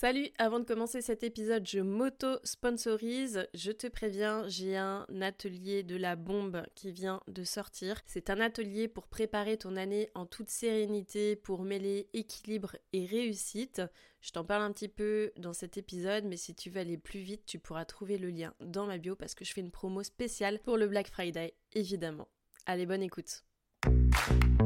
Salut, 0.00 0.28
avant 0.38 0.60
de 0.60 0.64
commencer 0.64 1.00
cet 1.00 1.24
épisode, 1.24 1.66
je 1.66 1.80
m'auto-sponsorise. 1.80 3.48
Je 3.52 3.72
te 3.72 3.88
préviens, 3.88 4.46
j'ai 4.46 4.76
un 4.76 5.04
atelier 5.20 5.82
de 5.82 5.96
la 5.96 6.14
bombe 6.14 6.62
qui 6.76 6.92
vient 6.92 7.20
de 7.26 7.42
sortir. 7.42 8.00
C'est 8.06 8.30
un 8.30 8.38
atelier 8.38 8.86
pour 8.86 9.08
préparer 9.08 9.56
ton 9.56 9.74
année 9.74 10.08
en 10.14 10.24
toute 10.24 10.50
sérénité, 10.50 11.34
pour 11.34 11.64
mêler 11.64 12.08
équilibre 12.12 12.76
et 12.92 13.06
réussite. 13.06 13.82
Je 14.20 14.30
t'en 14.30 14.44
parle 14.44 14.62
un 14.62 14.72
petit 14.72 14.86
peu 14.86 15.32
dans 15.36 15.52
cet 15.52 15.78
épisode, 15.78 16.26
mais 16.26 16.36
si 16.36 16.54
tu 16.54 16.70
veux 16.70 16.78
aller 16.78 16.96
plus 16.96 17.18
vite, 17.18 17.44
tu 17.44 17.58
pourras 17.58 17.84
trouver 17.84 18.18
le 18.18 18.30
lien 18.30 18.54
dans 18.60 18.86
ma 18.86 18.98
bio 18.98 19.16
parce 19.16 19.34
que 19.34 19.44
je 19.44 19.52
fais 19.52 19.62
une 19.62 19.72
promo 19.72 20.04
spéciale 20.04 20.60
pour 20.60 20.76
le 20.76 20.86
Black 20.86 21.08
Friday, 21.08 21.54
évidemment. 21.72 22.28
Allez, 22.66 22.86
bonne 22.86 23.02
écoute. 23.02 23.47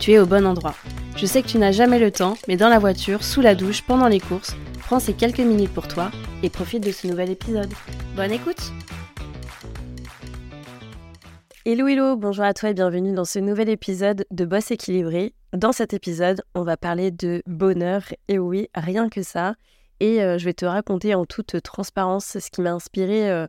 tu 0.00 0.12
es 0.12 0.18
au 0.18 0.24
bon 0.24 0.46
endroit. 0.46 0.74
Je 1.14 1.26
sais 1.26 1.42
que 1.42 1.48
tu 1.48 1.58
n'as 1.58 1.72
jamais 1.72 1.98
le 1.98 2.10
temps, 2.10 2.34
mais 2.48 2.56
dans 2.56 2.70
la 2.70 2.78
voiture, 2.78 3.22
sous 3.22 3.42
la 3.42 3.54
douche, 3.54 3.82
pendant 3.82 4.08
les 4.08 4.18
courses, 4.18 4.56
prends 4.78 4.98
ces 4.98 5.12
quelques 5.12 5.40
minutes 5.40 5.74
pour 5.74 5.88
toi 5.88 6.10
et 6.42 6.48
profite 6.48 6.82
de 6.82 6.90
ce 6.90 7.06
nouvel 7.06 7.28
épisode. 7.28 7.70
Bonne 8.16 8.32
écoute 8.32 8.72
Hello 11.66 11.86
hello, 11.86 12.16
bonjour 12.16 12.46
à 12.46 12.54
toi 12.54 12.70
et 12.70 12.74
bienvenue 12.74 13.12
dans 13.12 13.26
ce 13.26 13.38
nouvel 13.38 13.68
épisode 13.68 14.24
de 14.30 14.44
Boss 14.46 14.70
équilibré. 14.70 15.34
Dans 15.52 15.72
cet 15.72 15.92
épisode, 15.92 16.40
on 16.54 16.62
va 16.62 16.78
parler 16.78 17.10
de 17.10 17.42
bonheur, 17.46 18.02
et 18.28 18.38
oui, 18.38 18.68
rien 18.74 19.10
que 19.10 19.22
ça. 19.22 19.54
Et 20.00 20.22
euh, 20.22 20.38
je 20.38 20.46
vais 20.46 20.54
te 20.54 20.64
raconter 20.64 21.14
en 21.14 21.26
toute 21.26 21.60
transparence 21.60 22.38
ce 22.38 22.50
qui 22.50 22.62
m'a 22.62 22.72
inspiré 22.72 23.30
euh, 23.30 23.46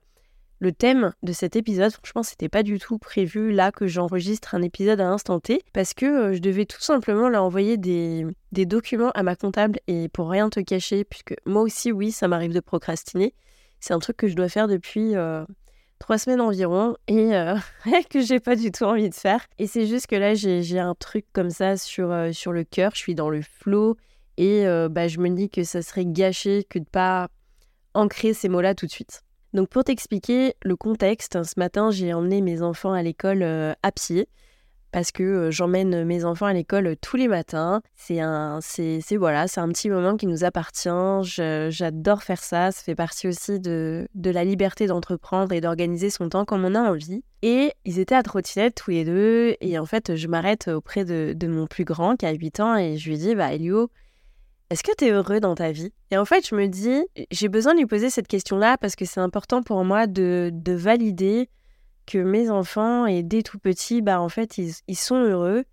le 0.61 0.71
thème 0.71 1.13
de 1.23 1.33
cet 1.33 1.57
épisode. 1.57 1.91
Franchement, 1.91 2.23
c'était 2.23 2.47
pas 2.47 2.63
du 2.63 2.79
tout 2.79 2.97
prévu 2.97 3.51
là 3.51 3.73
que 3.73 3.87
j'enregistre 3.87 4.55
un 4.55 4.61
épisode 4.61 5.01
à 5.01 5.03
l'instant 5.03 5.41
T 5.41 5.61
parce 5.73 5.93
que 5.93 6.05
euh, 6.05 6.33
je 6.33 6.39
devais 6.39 6.65
tout 6.65 6.79
simplement 6.79 7.27
leur 7.27 7.43
envoyer 7.43 7.77
des, 7.77 8.25
documents 8.51 9.11
à 9.11 9.23
ma 9.23 9.35
comptable 9.35 9.79
et 9.87 10.07
pour 10.07 10.29
rien 10.29 10.49
te 10.49 10.59
cacher, 10.59 11.03
puisque 11.03 11.35
moi 11.45 11.61
aussi, 11.61 11.91
oui, 11.91 12.11
ça 12.11 12.27
m'arrive 12.29 12.53
de 12.53 12.59
procrastiner. 12.61 13.33
C'est 13.79 13.93
un 13.93 13.99
truc 13.99 14.15
que 14.15 14.27
je 14.27 14.35
dois 14.35 14.47
faire 14.47 14.67
depuis 14.67 15.15
trois 15.97 16.17
semaines 16.19 16.41
environ 16.41 16.95
et 17.07 17.31
que 18.11 18.21
j'ai 18.21 18.39
pas 18.39 18.55
du 18.55 18.71
tout 18.71 18.83
envie 18.83 19.09
de 19.09 19.15
faire. 19.15 19.47
Et 19.57 19.65
c'est 19.65 19.87
juste 19.87 20.05
que 20.05 20.15
là, 20.15 20.35
j'ai 20.35 20.79
un 20.79 20.93
truc 20.93 21.25
comme 21.33 21.49
ça 21.49 21.75
sur, 21.77 22.15
sur 22.31 22.51
le 22.51 22.63
cœur. 22.63 22.91
Je 22.93 22.99
suis 22.99 23.15
dans 23.15 23.31
le 23.31 23.41
flow 23.41 23.97
et 24.37 24.65
euh, 24.65 24.89
bah, 24.89 25.07
je 25.07 25.19
me 25.19 25.29
dis 25.29 25.49
que 25.49 25.63
ça 25.63 25.81
serait 25.81 26.05
gâché 26.05 26.63
que 26.63 26.79
de 26.79 26.85
pas 26.85 27.29
ancrer 27.93 28.33
ces 28.33 28.49
mots-là 28.49 28.75
tout 28.75 28.85
de 28.85 28.91
suite. 28.91 29.21
Donc 29.53 29.69
pour 29.69 29.83
t'expliquer 29.83 30.53
le 30.63 30.75
contexte, 30.75 31.43
ce 31.43 31.53
matin 31.57 31.91
j'ai 31.91 32.13
emmené 32.13 32.41
mes 32.41 32.61
enfants 32.61 32.93
à 32.93 33.03
l'école 33.03 33.43
euh, 33.43 33.73
à 33.83 33.91
pied 33.91 34.29
parce 34.91 35.11
que 35.11 35.23
euh, 35.23 35.51
j'emmène 35.51 36.03
mes 36.03 36.25
enfants 36.25 36.45
à 36.45 36.53
l'école 36.53 36.95
tous 37.01 37.17
les 37.17 37.27
matins. 37.27 37.81
C'est 37.95 38.19
un, 38.19 38.59
c'est, 38.61 39.01
voilà, 39.17 39.47
c'est 39.47 39.61
un 39.61 39.69
petit 39.69 39.89
moment 39.89 40.17
qui 40.17 40.27
nous 40.27 40.43
appartient. 40.43 40.89
j'adore 41.23 42.23
faire 42.23 42.43
ça. 42.43 42.71
Ça 42.71 42.83
fait 42.83 42.95
partie 42.95 43.27
aussi 43.27 43.59
de, 43.59 44.07
de 44.13 44.29
la 44.29 44.43
liberté 44.43 44.87
d'entreprendre 44.87 45.53
et 45.53 45.61
d'organiser 45.61 46.09
son 46.09 46.29
temps 46.29 46.45
comme 46.45 46.65
on 46.65 46.75
a 46.75 46.81
envie. 46.81 47.23
Et 47.41 47.73
ils 47.85 47.99
étaient 47.99 48.15
à 48.15 48.23
trottinette 48.23 48.75
tous 48.75 48.91
les 48.91 49.05
deux. 49.05 49.55
Et 49.61 49.79
en 49.79 49.85
fait, 49.85 50.15
je 50.15 50.27
m'arrête 50.27 50.67
auprès 50.67 51.05
de, 51.05 51.33
de 51.35 51.47
mon 51.47 51.67
plus 51.67 51.85
grand 51.85 52.15
qui 52.15 52.25
a 52.25 52.31
8 52.31 52.59
ans 52.59 52.75
et 52.75 52.97
je 52.97 53.09
lui 53.09 53.17
dis, 53.17 53.35
bah 53.35 53.53
Elio, 53.53 53.89
est-ce 54.71 54.83
que 54.83 54.95
tu 54.97 55.03
es 55.03 55.11
heureux 55.11 55.41
dans 55.41 55.53
ta 55.53 55.73
vie? 55.73 55.91
Et 56.11 56.17
en 56.17 56.23
fait, 56.23 56.47
je 56.47 56.55
me 56.55 56.67
dis, 56.67 57.03
j'ai 57.29 57.49
besoin 57.49 57.73
de 57.73 57.79
lui 57.79 57.85
poser 57.85 58.09
cette 58.09 58.29
question-là 58.29 58.77
parce 58.77 58.95
que 58.95 59.03
c'est 59.03 59.19
important 59.19 59.63
pour 59.63 59.83
moi 59.83 60.07
de, 60.07 60.53
valider 60.65 61.49
que 62.05 62.17
mes 62.17 62.49
enfants, 62.49 63.05
et 63.05 63.21
dès 63.21 63.43
tout 63.43 63.59
petits, 63.59 64.01
bah, 64.01 64.21
en 64.21 64.29
fait, 64.29 64.57
ils, 64.57 64.95
sont 64.95 65.17
heureux 65.17 65.65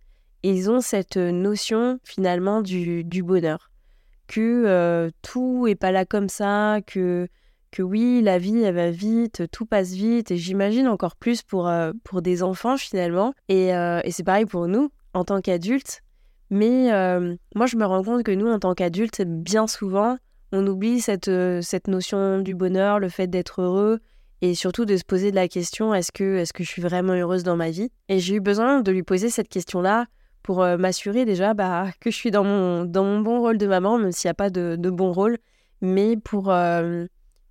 et 0.43 0.51
ils 0.51 0.69
ont 0.69 0.81
cette 0.81 1.17
notion 1.17 2.01
finalement 2.03 2.61
du, 2.61 3.05
bonheur. 3.23 3.71
Que 4.27 4.65
euh, 4.67 5.11
tout 5.23 5.69
est 5.69 5.77
pas 5.77 5.93
là 5.93 6.05
comme 6.05 6.29
ça, 6.29 6.81
que, 6.85 7.29
que 7.71 7.83
oui, 7.85 8.21
la 8.21 8.39
vie, 8.39 8.63
elle 8.63 8.75
va 8.75 8.91
vite, 8.91 9.45
tout 9.53 9.65
passe 9.65 9.93
vite, 9.93 10.33
et 10.33 10.37
j'imagine 10.37 10.89
encore 10.89 11.15
plus 11.15 11.43
pour, 11.43 11.69
euh, 11.69 11.93
pour 12.03 12.21
des 12.21 12.43
enfants 12.43 12.77
finalement. 12.77 13.33
Et, 13.49 13.73
euh, 13.77 14.01
et 14.03 14.11
c'est 14.11 14.25
pareil 14.25 14.45
pour 14.45 14.67
nous, 14.67 14.91
en 15.15 15.23
tant 15.23 15.41
qu'adultes, 15.41 16.03
mais 16.51 16.93
euh, 16.93 17.37
moi, 17.55 17.67
je 17.67 17.77
me 17.77 17.85
rends 17.85 18.03
compte 18.03 18.23
que 18.23 18.33
nous, 18.33 18.49
en 18.49 18.59
tant 18.59 18.75
qu'adultes, 18.75 19.23
bien 19.23 19.67
souvent, 19.67 20.17
on 20.53 20.67
oublie 20.67 21.01
cette, 21.01 21.29
euh, 21.29 21.61
cette 21.61 21.89
notion 21.89 22.41
du 22.41 22.55
bonheur, 22.55 22.99
le 22.99 23.09
fait 23.09 23.27
d'être 23.27 23.61
heureux, 23.61 24.01
et 24.41 24.55
surtout 24.55 24.85
de 24.85 24.97
se 24.97 25.05
poser 25.05 25.31
la 25.31 25.49
question 25.49 25.93
est-ce 25.95 26.13
que, 26.13 26.37
est 26.37 26.53
que 26.53 26.63
je 26.63 26.69
suis 26.69 26.83
vraiment 26.83 27.13
heureuse 27.13 27.43
dans 27.43 27.57
ma 27.57 27.71
vie? 27.71 27.91
Et 28.09 28.19
j'ai 28.19 28.37
eu 28.37 28.41
besoin 28.41 28.81
de 28.81 28.93
lui 28.93 29.03
poser 29.03 29.31
cette 29.31 29.49
question-là 29.49 30.07
pour 30.43 30.63
euh, 30.63 30.79
m'assurer 30.79 31.25
déjà 31.25 31.53
bah, 31.53 31.89
que 32.01 32.11
je 32.11 32.17
suis 32.17 32.31
dans 32.31 32.45
mon, 32.45 32.85
dans 32.85 33.05
mon 33.05 33.21
bon 33.21 33.41
rôle 33.41 33.59
de 33.59 33.67
maman, 33.67 33.99
même 33.99 34.13
s'il 34.13 34.29
n'y 34.29 34.33
a 34.33 34.35
pas 34.35 34.51
de, 34.51 34.77
de, 34.79 34.91
bon 34.91 35.13
rôle, 35.13 35.37
mais 35.83 36.17
pour, 36.17 36.55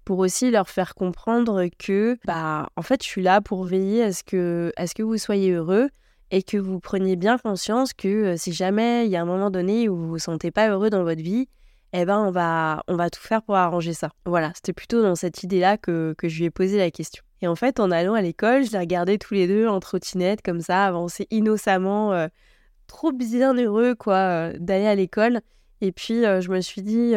pour 0.06 0.20
aussi 0.20 0.50
leur 0.50 0.70
faire 0.70 0.96
comprendre 0.96 1.66
que, 1.78 2.18
bah, 2.26 2.70
en 2.76 2.82
fait, 2.82 3.04
je 3.04 3.08
suis 3.08 3.22
là 3.22 3.42
pour 3.42 3.66
veiller 3.66 4.04
à 4.04 4.12
ce 4.12 4.24
que, 4.24 4.72
à 4.76 4.88
ce 4.88 4.96
que 4.96 5.04
vous 5.04 5.18
soyez 5.18 5.52
heureux 5.52 5.90
et 6.32 6.44
que 6.44 6.58
vous 6.58 6.80
preniez 6.80 7.16
bien 7.16 7.38
conscience 7.38 7.94
que 7.94 8.36
si 8.38 8.54
jamais 8.54 9.06
il 9.06 9.12
y 9.12 9.16
a 9.16 9.22
un 9.22 9.26
moment 9.26 9.50
donné 9.50 9.90
où 9.90 9.96
vous 9.96 10.08
vous 10.10 10.20
sentez 10.20 10.52
pas 10.52 10.70
heureux 10.70 10.90
dans 10.90 11.04
votre 11.04 11.22
vie, 11.22 11.48
eh 11.94 12.06
ben 12.06 12.20
on 12.20 12.32
va, 12.32 12.84
on 12.88 12.96
va 12.96 13.10
tout 13.10 13.22
faire 13.22 13.42
pour 13.42 13.56
arranger 13.56 13.94
ça. 13.94 14.12
Voilà, 14.26 14.52
c'était 14.56 14.74
plutôt 14.74 15.02
dans 15.02 15.16
cette 15.16 15.44
idée-là 15.44 15.78
que, 15.78 16.14
que 16.18 16.28
je 16.28 16.40
lui 16.40 16.46
ai 16.46 16.50
posé 16.50 16.78
la 16.78 16.92
question. 16.92 17.24
Et 17.42 17.48
en 17.48 17.56
fait, 17.56 17.80
en 17.80 17.92
allant 17.92 18.14
à 18.14 18.22
l'école, 18.22 18.66
je 18.66 18.72
les 18.72 18.80
regardais 18.80 19.18
tous 19.18 19.36
les 19.36 19.48
deux 19.48 19.68
en 19.68 19.80
trottinette, 19.80 20.42
comme 20.42 20.60
ça, 20.60 20.86
avancer 20.86 21.28
innocemment, 21.30 22.28
trop 22.88 23.12
bien 23.12 23.54
heureux, 23.54 23.94
quoi, 23.94 24.54
d'aller 24.54 24.88
à 24.88 24.96
l'école. 24.96 25.42
Et 25.82 25.92
puis, 25.92 26.24
je 26.24 26.50
me 26.50 26.62
suis 26.62 26.82
dit, 26.82 27.14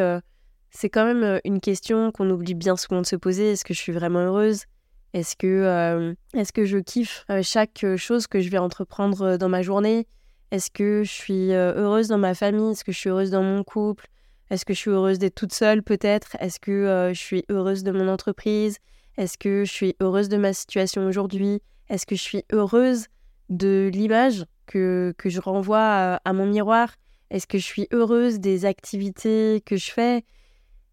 c'est 0.70 0.90
quand 0.90 1.06
même 1.06 1.40
une 1.44 1.58
question 1.58 2.12
qu'on 2.12 2.28
oublie 2.28 2.54
bien 2.54 2.76
souvent 2.76 3.00
de 3.00 3.06
se 3.06 3.16
poser. 3.16 3.52
Est-ce 3.52 3.64
que 3.64 3.72
je 3.72 3.80
suis 3.80 3.92
vraiment 3.92 4.20
heureuse? 4.20 4.64
Est-ce 5.12 5.34
que, 5.34 5.46
euh, 5.46 6.14
est 6.34 6.52
que 6.52 6.64
je 6.64 6.78
kiffe 6.78 7.24
euh, 7.30 7.42
chaque 7.42 7.84
chose 7.96 8.26
que 8.26 8.40
je 8.40 8.48
vais 8.48 8.58
entreprendre 8.58 9.22
euh, 9.22 9.38
dans 9.38 9.48
ma 9.48 9.62
journée 9.62 10.06
Est-ce 10.52 10.70
que 10.70 11.02
je 11.02 11.10
suis 11.10 11.52
heureuse 11.52 12.08
dans 12.08 12.18
ma 12.18 12.34
famille 12.34 12.70
Est-ce 12.70 12.84
que 12.84 12.92
je 12.92 12.98
suis 12.98 13.10
heureuse 13.10 13.30
dans 13.30 13.42
mon 13.42 13.64
couple 13.64 14.06
Est-ce 14.50 14.64
que 14.64 14.72
je 14.72 14.78
suis 14.78 14.90
heureuse 14.90 15.18
d'être 15.18 15.34
toute 15.34 15.52
seule 15.52 15.82
peut-être 15.82 16.36
Est-ce 16.38 16.60
que 16.60 17.10
je 17.12 17.18
suis 17.18 17.44
heureuse 17.50 17.82
de 17.82 17.90
mon 17.90 18.08
entreprise 18.08 18.78
Est-ce 19.16 19.36
que 19.36 19.64
je 19.64 19.72
suis 19.72 19.96
heureuse 20.00 20.28
de 20.28 20.36
ma 20.36 20.52
situation 20.52 21.04
aujourd'hui 21.06 21.60
Est-ce 21.88 22.06
que 22.06 22.14
je 22.14 22.22
suis 22.22 22.44
heureuse 22.52 23.06
de 23.48 23.90
l'image 23.92 24.44
que, 24.66 25.12
que 25.18 25.28
je 25.28 25.40
renvoie 25.40 26.20
à 26.24 26.32
mon 26.32 26.46
miroir 26.46 26.94
Est-ce 27.30 27.48
que 27.48 27.58
je 27.58 27.64
suis 27.64 27.88
heureuse 27.92 28.38
des 28.38 28.64
activités 28.64 29.60
que 29.66 29.76
je 29.76 29.90
fais 29.90 30.24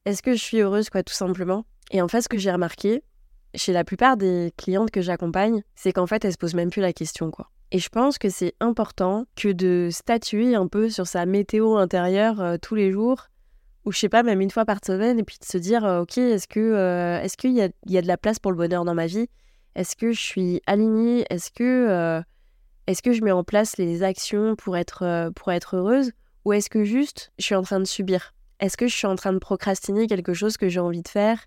Est-ce 0.05 0.23
que 0.23 0.33
je 0.33 0.41
suis 0.41 0.57
heureuse, 0.57 0.89
quoi, 0.89 1.03
tout 1.03 1.13
simplement 1.13 1.65
Et 1.91 2.01
en 2.01 2.07
fait, 2.07 2.21
ce 2.21 2.29
que 2.29 2.39
j'ai 2.39 2.51
remarqué, 2.51 3.03
chez 3.57 3.73
la 3.73 3.83
plupart 3.83 4.17
des 4.17 4.53
clientes 4.57 4.91
que 4.91 5.01
j'accompagne, 5.01 5.63
c'est 5.75 5.91
qu'en 5.91 6.07
fait, 6.07 6.23
elles 6.23 6.33
se 6.33 6.37
posent 6.37 6.53
même 6.53 6.69
plus 6.69 6.81
la 6.81 6.93
question, 6.93 7.31
quoi. 7.31 7.49
Et 7.71 7.79
je 7.79 7.89
pense 7.89 8.17
que 8.17 8.29
c'est 8.29 8.53
important 8.61 9.25
que 9.35 9.49
de 9.49 9.89
statuer 9.91 10.55
un 10.55 10.67
peu 10.67 10.89
sur 10.89 11.05
sa 11.05 11.25
météo 11.25 11.75
intérieure 11.75 12.39
euh, 12.39 12.55
tous 12.61 12.75
les 12.75 12.91
jours, 12.91 13.27
ou 13.83 13.91
je 13.91 13.99
sais 13.99 14.09
pas, 14.09 14.23
même 14.23 14.39
une 14.39 14.51
fois 14.51 14.63
par 14.63 14.77
semaine, 14.85 15.19
et 15.19 15.23
puis 15.23 15.37
de 15.39 15.45
se 15.45 15.57
dire, 15.57 15.83
euh, 15.83 16.01
ok, 16.01 16.17
est-ce 16.17 16.47
que 16.47 16.59
euh, 16.59 17.19
est-ce 17.21 17.35
qu'il 17.35 17.51
y 17.51 17.61
a, 17.61 17.69
y 17.87 17.97
a, 17.97 18.01
de 18.01 18.07
la 18.07 18.17
place 18.17 18.39
pour 18.39 18.51
le 18.51 18.57
bonheur 18.57 18.85
dans 18.85 18.93
ma 18.93 19.07
vie? 19.07 19.27
Est-ce 19.75 19.95
que 19.95 20.13
je 20.13 20.21
suis 20.21 20.61
alignée? 20.65 21.25
Est-ce 21.29 21.51
que 21.51 22.23
est-ce 22.87 23.01
que 23.01 23.11
je 23.11 23.21
mets 23.21 23.31
en 23.31 23.43
place 23.43 23.77
les 23.77 24.01
actions 24.01 24.55
pour 24.55 24.77
être 24.77 25.29
pour 25.35 25.51
être 25.51 25.75
heureuse? 25.75 26.11
Ou 26.45 26.53
est-ce 26.53 26.69
que 26.69 26.83
juste 26.83 27.31
je 27.37 27.43
suis 27.43 27.55
en 27.55 27.61
train 27.61 27.79
de 27.79 27.85
subir? 27.85 28.33
Est-ce 28.59 28.77
que 28.77 28.87
je 28.87 28.95
suis 28.95 29.05
en 29.05 29.15
train 29.15 29.33
de 29.33 29.39
procrastiner 29.39 30.07
quelque 30.07 30.33
chose 30.33 30.57
que 30.57 30.69
j'ai 30.69 30.79
envie 30.79 31.03
de 31.03 31.07
faire? 31.07 31.45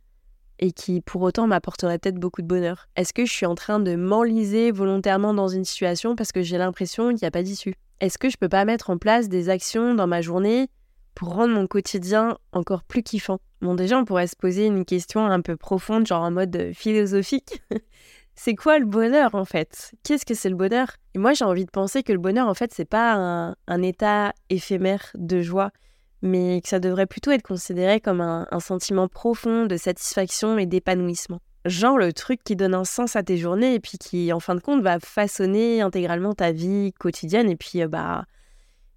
Et 0.60 0.72
qui 0.72 1.00
pour 1.00 1.22
autant 1.22 1.46
m'apporterait 1.46 1.98
peut-être 1.98 2.20
beaucoup 2.20 2.42
de 2.42 2.46
bonheur. 2.46 2.88
Est-ce 2.94 3.12
que 3.12 3.24
je 3.24 3.32
suis 3.32 3.46
en 3.46 3.54
train 3.54 3.80
de 3.80 3.96
m'enliser 3.96 4.70
volontairement 4.70 5.34
dans 5.34 5.48
une 5.48 5.64
situation 5.64 6.14
parce 6.14 6.32
que 6.32 6.42
j'ai 6.42 6.58
l'impression 6.58 7.08
qu'il 7.08 7.18
n'y 7.22 7.28
a 7.28 7.30
pas 7.32 7.42
d'issue? 7.42 7.74
Est-ce 8.00 8.18
que 8.18 8.30
je 8.30 8.36
peux 8.36 8.48
pas 8.48 8.64
mettre 8.64 8.90
en 8.90 8.98
place 8.98 9.28
des 9.28 9.48
actions 9.48 9.94
dans 9.94 10.06
ma 10.06 10.20
journée 10.20 10.68
pour 11.14 11.34
rendre 11.34 11.54
mon 11.54 11.66
quotidien 11.66 12.38
encore 12.52 12.84
plus 12.84 13.02
kiffant? 13.02 13.40
Bon 13.62 13.74
déjà 13.74 13.98
on 13.98 14.04
pourrait 14.04 14.26
se 14.26 14.36
poser 14.36 14.66
une 14.66 14.84
question 14.84 15.26
un 15.26 15.40
peu 15.40 15.56
profonde, 15.56 16.06
genre 16.06 16.22
en 16.22 16.30
mode 16.30 16.54
euh, 16.56 16.72
philosophique. 16.72 17.62
c'est 18.34 18.54
quoi 18.54 18.78
le 18.78 18.86
bonheur 18.86 19.34
en 19.34 19.44
fait? 19.44 19.92
Qu'est-ce 20.02 20.24
que 20.24 20.34
c'est 20.34 20.48
le 20.50 20.56
bonheur? 20.56 20.88
Et 21.14 21.18
moi 21.18 21.32
j'ai 21.32 21.44
envie 21.44 21.64
de 21.64 21.70
penser 21.70 22.02
que 22.02 22.12
le 22.12 22.18
bonheur 22.18 22.48
en 22.48 22.54
fait 22.54 22.72
c'est 22.72 22.88
pas 22.88 23.14
un, 23.14 23.56
un 23.66 23.82
état 23.82 24.32
éphémère 24.50 25.10
de 25.14 25.40
joie, 25.40 25.72
mais 26.22 26.60
que 26.60 26.68
ça 26.68 26.80
devrait 26.80 27.06
plutôt 27.06 27.30
être 27.30 27.42
considéré 27.42 28.00
comme 28.00 28.20
un, 28.20 28.46
sentiment 28.60 29.08
profond 29.08 29.66
de 29.66 29.76
satisfaction 29.76 30.58
et 30.58 30.66
d'épanouissement. 30.66 31.40
Genre 31.64 31.98
le 31.98 32.12
truc 32.12 32.42
qui 32.42 32.56
donne 32.56 32.74
un 32.74 32.84
sens 32.84 33.16
à 33.16 33.22
tes 33.22 33.36
journées 33.36 33.74
et 33.74 33.80
puis 33.80 33.98
qui, 33.98 34.32
en 34.32 34.40
fin 34.40 34.54
de 34.54 34.60
compte, 34.60 34.82
va 34.82 34.98
façonner 34.98 35.82
intégralement 35.82 36.34
ta 36.34 36.52
vie 36.52 36.92
quotidienne 36.98 37.50
et 37.50 37.56
puis, 37.56 37.82
euh, 37.82 37.88
bah, 37.88 38.24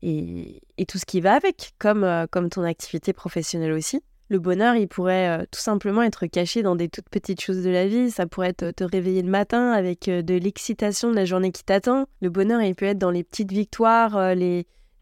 et, 0.02 0.62
tout 0.88 0.98
ce 0.98 1.06
qui 1.06 1.22
va 1.22 1.34
avec, 1.34 1.74
comme, 1.78 2.04
euh, 2.04 2.26
comme 2.30 2.50
ton 2.50 2.64
activité 2.64 3.14
professionnelle 3.14 3.72
aussi. 3.72 4.02
Le 4.30 4.40
bonheur, 4.40 4.76
il 4.76 4.88
pourrait 4.88 5.30
euh, 5.30 5.46
tout 5.52 5.60
simplement 5.60 6.02
être 6.02 6.26
caché 6.26 6.64
dans 6.64 6.76
des 6.76 6.88
toutes 6.88 7.10
petites 7.10 7.42
choses 7.42 7.64
de 7.64 7.70
la 7.70 7.86
vie. 7.86 8.10
Ça 8.10 8.26
pourrait 8.26 8.50
être 8.50 8.72
te 8.72 8.84
réveiller 8.84 9.22
le 9.22 9.30
matin 9.30 9.72
avec 9.72 10.10
de 10.10 10.34
l'excitation 10.36 11.12
de 11.12 11.16
la 11.16 11.26
journée 11.26 11.52
qui 11.52 11.64
t'attend. 11.64 12.06
Le 12.22 12.30
bonheur, 12.30 12.62
il 12.62 12.76
peut 12.76 12.86
être 12.86 12.98
dans 12.98 13.12
les 13.12 13.24
petites 13.24 13.52
victoires, 13.52 14.16
euh, 14.18 14.34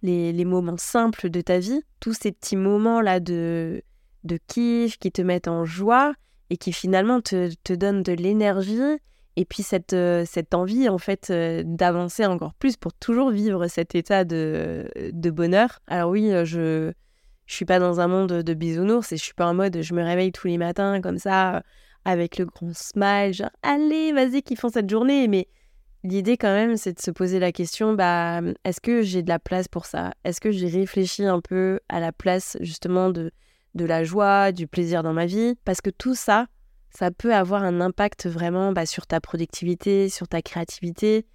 les, 0.01 0.45
moments 0.45 0.77
simples 0.77 1.30
de 1.30 1.42
ta 1.42 1.59
vie. 1.59 1.81
Tous 2.00 2.13
ces 2.13 2.31
petits 2.31 2.56
moments-là 2.56 3.19
de, 3.19 3.81
de 4.24 4.39
kiff 4.48 4.98
qui 4.98 5.12
te 5.12 5.21
mettent 5.21 5.48
en 5.48 5.65
joie 5.65 6.13
et 6.50 6.57
qui 6.57 6.74
finalement 6.74 7.21
te, 7.21 7.51
te 7.63 7.74
donnent 7.74 8.03
de 8.03 8.13
l'énergie. 8.13 8.80
Et 9.38 9.45
puis 9.45 9.63
cette, 9.63 9.95
cette 10.25 10.53
envie, 10.53 10.89
en 10.89 10.98
fait, 10.98 11.31
d'avancer 11.31 12.25
encore 12.25 12.53
plus 12.53 12.75
pour 12.75 12.94
toujours 12.94 13.31
vivre 13.31 13.68
cet 13.68 13.95
état 13.95 14.25
de, 14.25 14.89
de 15.13 15.30
bonheur. 15.30 15.80
Alors 15.88 16.09
oui, 16.12 16.31
je 16.44 16.92
je 17.51 17.57
suis 17.57 17.65
pas 17.65 17.80
dans 17.80 18.00
un 18.00 18.07
monde 18.07 18.31
de 18.31 18.54
bisounours 18.54 19.12
et 19.12 19.18
je 19.18 19.24
suis 19.24 19.33
pas 19.33 19.45
en 19.45 19.54
mode 19.54 19.81
je 19.81 19.94
me 19.94 20.01
réveille 20.01 20.31
tous 20.31 20.47
les 20.47 20.57
matins 20.57 21.01
comme 21.01 21.18
ça 21.18 21.57
euh, 21.57 21.62
avec 22.06 22.38
le 22.38 22.45
grand 22.45 22.74
smile 22.74 23.33
genre 23.33 23.50
allez 23.62 24.13
vas-y 24.13 24.42
qui 24.42 24.56
font 24.56 24.69
cette 24.69 24.89
journée 24.89 25.27
mais 25.27 25.50
l'idée 26.03 26.38
quand 26.38 26.53
même 26.53 26.77
c'est 26.77 26.94
de 26.94 27.01
se 27.01 27.12
poser 27.12 27.39
la 27.39 27.51
question 27.51 27.94
bah 27.94 28.42
est-ce 28.63 28.81
que 28.81 29.01
j'ai 29.01 29.24
de 29.24 29.30
la 29.30 29.39
place 29.39 29.68
pour 29.68 29.86
ça? 29.86 30.13
Est-ce 30.24 30.42
que 30.42 30.51
j'ai 30.51 30.68
réfléchi 30.68 31.25
un 31.25 31.42
peu 31.42 31.80
à 31.89 32.00
la 32.00 32.12
place 32.12 32.57
justement 32.62 33.09
de 33.09 33.31
de 33.74 33.86
la 33.86 34.03
joie 34.03 34.51
du 34.51 34.68
plaisir 34.68 35.03
dans 35.03 35.13
ma 35.13 35.25
vie? 35.25 35.56
Parce 35.65 35.81
que 35.81 35.89
tout 35.89 36.15
ça 36.15 36.48
ça 36.89 37.12
peut 37.12 37.33
avoir 37.33 37.63
un 37.63 37.80
impact 37.80 38.27
vraiment 38.27 38.74
bah, 38.74 38.86
sur 38.86 39.07
ta 39.07 39.21
productivité 39.21 40.09
sur 40.09 40.27
ta 40.27 40.42
créativité 40.42 41.25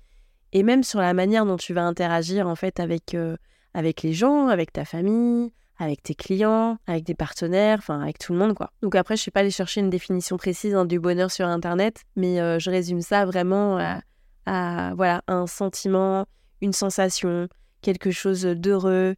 et 0.53 0.63
même 0.63 0.83
sur 0.83 1.01
la 1.01 1.15
manière 1.15 1.47
dont 1.47 1.57
tu 1.57 1.73
vas 1.75 1.85
interagir 1.85 2.47
en 2.49 2.57
fait 2.57 2.81
avec 2.81 3.15
euh, 3.15 3.37
avec 3.75 4.03
les 4.03 4.13
gens 4.13 4.49
avec 4.49 4.73
ta 4.73 4.85
famille 4.85 5.53
avec 5.79 6.03
tes 6.03 6.15
clients, 6.15 6.79
avec 6.87 7.05
des 7.05 7.15
partenaires, 7.15 7.79
enfin 7.79 8.01
avec 8.01 8.19
tout 8.19 8.33
le 8.33 8.39
monde 8.39 8.55
quoi. 8.55 8.73
Donc 8.83 8.95
après, 8.95 9.17
je 9.17 9.23
suis 9.23 9.31
pas 9.31 9.41
allée 9.41 9.51
chercher 9.51 9.81
une 9.81 9.91
définition 9.91 10.37
précise 10.37 10.75
hein, 10.75 10.85
du 10.85 10.99
bonheur 10.99 11.31
sur 11.31 11.47
internet, 11.47 12.05
mais 12.17 12.41
euh, 12.41 12.59
je 12.59 12.71
résume 12.71 13.03
ça 13.03 13.25
vraiment 13.27 13.79
à, 13.79 14.01
voilà 14.47 15.23
un 15.27 15.47
sentiment, 15.47 16.27
une 16.61 16.73
sensation, 16.73 17.49
quelque 17.83 18.11
chose 18.11 18.43
d'heureux, 18.43 19.15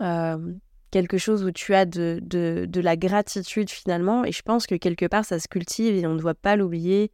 euh, 0.00 0.54
quelque 0.90 1.18
chose 1.18 1.44
où 1.44 1.50
tu 1.50 1.74
as 1.74 1.86
de, 1.86 2.20
de, 2.22 2.66
de, 2.68 2.80
la 2.80 2.96
gratitude 2.96 3.70
finalement. 3.70 4.24
Et 4.24 4.32
je 4.32 4.42
pense 4.42 4.66
que 4.66 4.74
quelque 4.74 5.06
part 5.06 5.24
ça 5.24 5.38
se 5.38 5.48
cultive 5.48 5.94
et 5.94 6.06
on 6.06 6.14
ne 6.14 6.20
doit 6.20 6.34
pas 6.34 6.56
l'oublier 6.56 7.10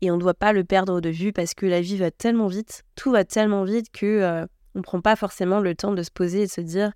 et 0.00 0.10
on 0.10 0.16
ne 0.16 0.20
doit 0.20 0.34
pas 0.34 0.52
le 0.52 0.64
perdre 0.64 1.00
de 1.00 1.10
vue 1.10 1.32
parce 1.32 1.54
que 1.54 1.66
la 1.66 1.80
vie 1.80 1.96
va 1.96 2.10
tellement 2.10 2.48
vite, 2.48 2.84
tout 2.96 3.12
va 3.12 3.24
tellement 3.24 3.64
vite 3.64 3.90
que 3.92 4.06
euh, 4.06 4.46
on 4.74 4.82
prend 4.82 5.00
pas 5.00 5.16
forcément 5.16 5.60
le 5.60 5.74
temps 5.74 5.92
de 5.92 6.02
se 6.02 6.10
poser 6.10 6.42
et 6.42 6.46
de 6.46 6.50
se 6.50 6.60
dire 6.60 6.92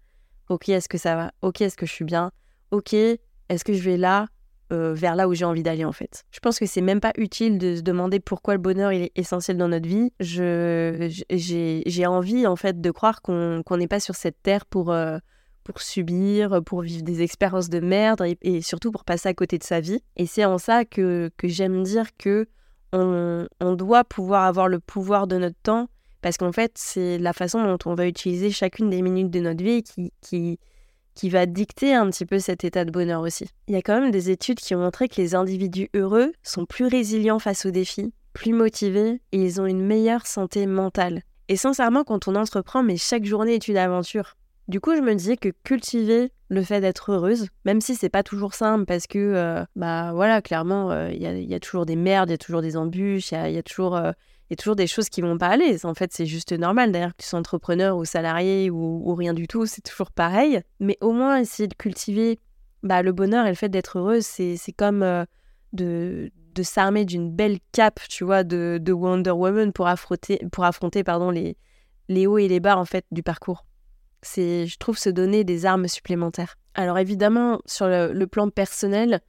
Ok, 0.49 0.69
est-ce 0.69 0.89
que 0.89 0.99
ça 0.99 1.17
va? 1.17 1.33
Ok, 1.41 1.61
est-ce 1.63 1.77
que 1.77 1.87
je 1.87 1.93
suis 1.93 2.05
bien? 2.05 2.31
Ok, 2.71 2.93
est-ce 2.93 3.65
que 3.65 3.73
je 3.73 3.83
vais 3.83 3.97
là? 3.97 4.27
Euh, 4.73 4.95
vers 4.95 5.15
là 5.15 5.29
où 5.29 5.35
j'ai 5.35 5.45
envie 5.45 5.63
d'aller 5.63 5.85
en 5.85 5.93
fait. 5.93 6.25
Je 6.31 6.41
pense 6.41 6.59
que 6.59 6.67
c'est 6.67 6.81
même 6.81 7.01
pas 7.01 7.13
utile 7.17 7.59
de 7.59 7.77
se 7.77 7.83
demander 7.83 8.21
pourquoi 8.21 8.55
le 8.55 8.61
bonheur 8.61 8.91
est 8.91 9.13
essentiel 9.17 9.57
dans 9.57 9.69
notre 9.69 9.89
vie. 9.89 10.13
Je, 10.21 11.09
j'ai, 11.31 12.07
envie 12.07 12.47
en 12.47 12.57
fait 12.57 12.81
de 12.81 12.91
croire 12.91 13.23
qu'on 13.23 13.63
n'est 13.77 13.89
pas 13.89 14.01
sur 14.01 14.15
cette 14.15 14.43
terre 14.43 14.67
pour, 14.67 14.93
euh, 14.93 15.19
pour 15.65 15.81
subir, 15.81 16.63
pour 16.65 16.83
vivre 16.83 17.03
des 17.03 17.23
expériences 17.23 17.69
de 17.69 17.81
merde 17.81 18.25
et, 18.43 18.63
surtout 18.63 18.91
pour 18.91 19.05
passer 19.05 19.29
à 19.29 19.35
côté 19.35 19.59
de 19.59 19.65
sa 19.65 19.81
vie. 19.81 20.01
Et 20.17 20.27
c'est 20.27 20.45
en 20.45 20.59
ça 20.59 20.85
que, 20.85 21.31
que 21.37 21.49
j'aime 21.49 21.83
dire 21.83 22.17
que 22.17 22.47
on, 22.93 23.47
on 23.61 23.75
doit 23.75 24.05
pouvoir 24.05 24.45
avoir 24.45 24.69
le 24.69 24.79
pouvoir 24.79 25.27
de 25.27 25.37
notre 25.37 25.59
temps 25.63 25.89
parce 26.25 26.39
qu'en 26.39 26.53
fait, 26.53 26.73
c'est 26.77 27.19
la 27.19 27.35
façon 27.35 27.63
dont 27.63 27.77
on 27.85 27.95
va 27.95 28.07
utiliser 28.07 28.51
chacune 28.51 28.89
des 28.89 29.03
minutes 29.03 29.31
de 29.31 29.41
notre 29.41 29.63
vie 29.63 29.83
qui, 29.83 30.11
qui, 30.23 30.59
qui 31.15 31.31
va 31.31 31.47
dicter 31.47 31.95
un 31.95 32.11
petit 32.11 32.27
peu 32.27 32.39
cet 32.39 32.65
état 32.65 32.85
de 32.85 32.91
bonheur 32.91 33.21
aussi. 33.21 33.49
Il 33.69 33.75
y 33.75 33.79
a 33.79 33.83
quand 33.83 34.01
même 34.01 34.11
des 34.11 34.31
études 34.31 34.61
qui 34.61 34.75
ont 34.75 34.81
montré 34.81 35.09
que 35.09 35.21
les 35.21 35.35
individus 35.35 35.89
heureux 35.95 36.33
sont 36.43 36.67
plus 36.67 36.87
résilients 36.87 37.39
face 37.39 37.67
aux 37.67 37.71
défis, 37.71 38.13
plus 38.33 38.53
motivés 38.53 39.21
et 39.33 39.43
ils 39.43 39.61
ont 39.61 39.67
une 39.67 39.85
meilleure 39.85 40.27
santé 40.27 40.67
mentale. 40.67 41.23
Et 41.49 41.57
sincèrement, 41.57 42.05
quand 42.05 42.27
on 42.29 42.35
entreprend, 42.37 42.83
mais 42.83 42.97
chaque 42.97 43.25
journée 43.25 43.55
est 43.55 43.69
une 43.69 43.77
aventure. 43.77 44.37
Du 44.67 44.81
coup, 44.81 44.97
je 44.97 45.03
me 45.03 45.15
disais 45.15 45.37
que 45.37 45.51
cultiver 45.63 46.33
le 46.49 46.63
fait 46.63 46.81
d'être 46.81 47.13
heureuse, 47.13 47.49
même 47.67 47.83
si 47.83 47.95
c'est 47.95 48.09
pas 48.09 48.23
toujours 48.23 48.55
simple, 48.55 48.87
parce 48.87 49.07
que, 49.07 49.19
euh, 49.19 49.65
bah 49.77 50.13
voilà, 50.15 50.41
clairement, 50.41 50.91
euh, 50.91 51.11
il 51.11 51.21
y, 51.21 51.55
a, 51.55 51.61
toujours 51.61 51.85
des 51.85 51.97
merdes, 51.97 52.31
il 52.31 52.33
y 52.33 52.35
a 52.35 52.39
toujours 52.39 52.63
des 52.63 52.77
embûches, 52.77 53.33
il 53.33 53.53
y, 53.53 53.59
a, 53.59 53.63
toujours 53.63 53.95
euh, 53.97 54.13
toujours 54.57 54.77
des 54.77 54.87
choses 54.87 55.09
qui 55.09 55.21
vont 55.21 55.39
pas 55.39 55.49
aller. 55.49 55.85
En 55.85 55.95
fait, 55.95 56.13
c'est 56.13 56.27
juste 56.27 56.53
normal. 56.53 56.93
D'ailleurs, 56.93 57.11
que 57.11 57.23
tu 57.23 57.29
sois 57.29 57.39
entrepreneur 57.39 57.97
ou 57.97 58.05
salarié 58.05 58.71
ou, 58.71 59.15
rien 59.15 59.35
du 59.35 59.47
tout, 59.47 59.67
c'est 59.67 59.83
toujours 59.83 60.11
pareil. 60.11 60.61
Mais 60.81 60.99
au 61.01 61.13
moins, 61.13 61.39
essayer 61.39 61.69
de 61.69 61.75
cultiver 61.75 62.41
bah, 62.83 63.03
le 63.03 63.13
bonheur 63.13 63.47
et 63.47 63.51
le 63.51 63.55
fait 63.55 63.69
d'être 63.69 63.99
heureuse, 63.99 64.25
c'est 64.25 64.59
comme 64.77 65.03
euh, 65.03 65.25
de, 65.73 66.31
de 66.55 66.63
s'armer 66.63 67.05
d'une 67.05 67.31
belle 67.31 67.59
cape, 67.73 68.01
tu 68.09 68.25
vois, 68.25 68.45
de, 68.45 68.79
de, 68.81 68.93
Wonder 68.93 69.31
Woman 69.31 69.73
pour 69.73 69.87
affronter, 69.87 70.41
pour 70.53 70.65
affronter 70.65 71.05
pardon, 71.05 71.31
les, 71.31 71.57
les 72.09 72.27
hauts 72.27 72.39
et 72.39 72.49
les 72.49 72.61
bas, 72.61 72.77
en 72.77 72.85
fait, 72.85 73.07
du 73.11 73.23
parcours. 73.23 73.65
C'est, 74.23 74.67
je 74.67 74.79
trouve, 74.79 74.99
se 74.99 75.11
donner 75.11 75.45
des 75.45 75.67
armes 75.67 75.89
supplémentaires. 75.89 76.57
Alors 76.75 76.99
évidemment, 76.99 77.61
sur 77.67 77.87
le 77.89 78.25
plan 78.25 78.49
personnel, 78.49 79.21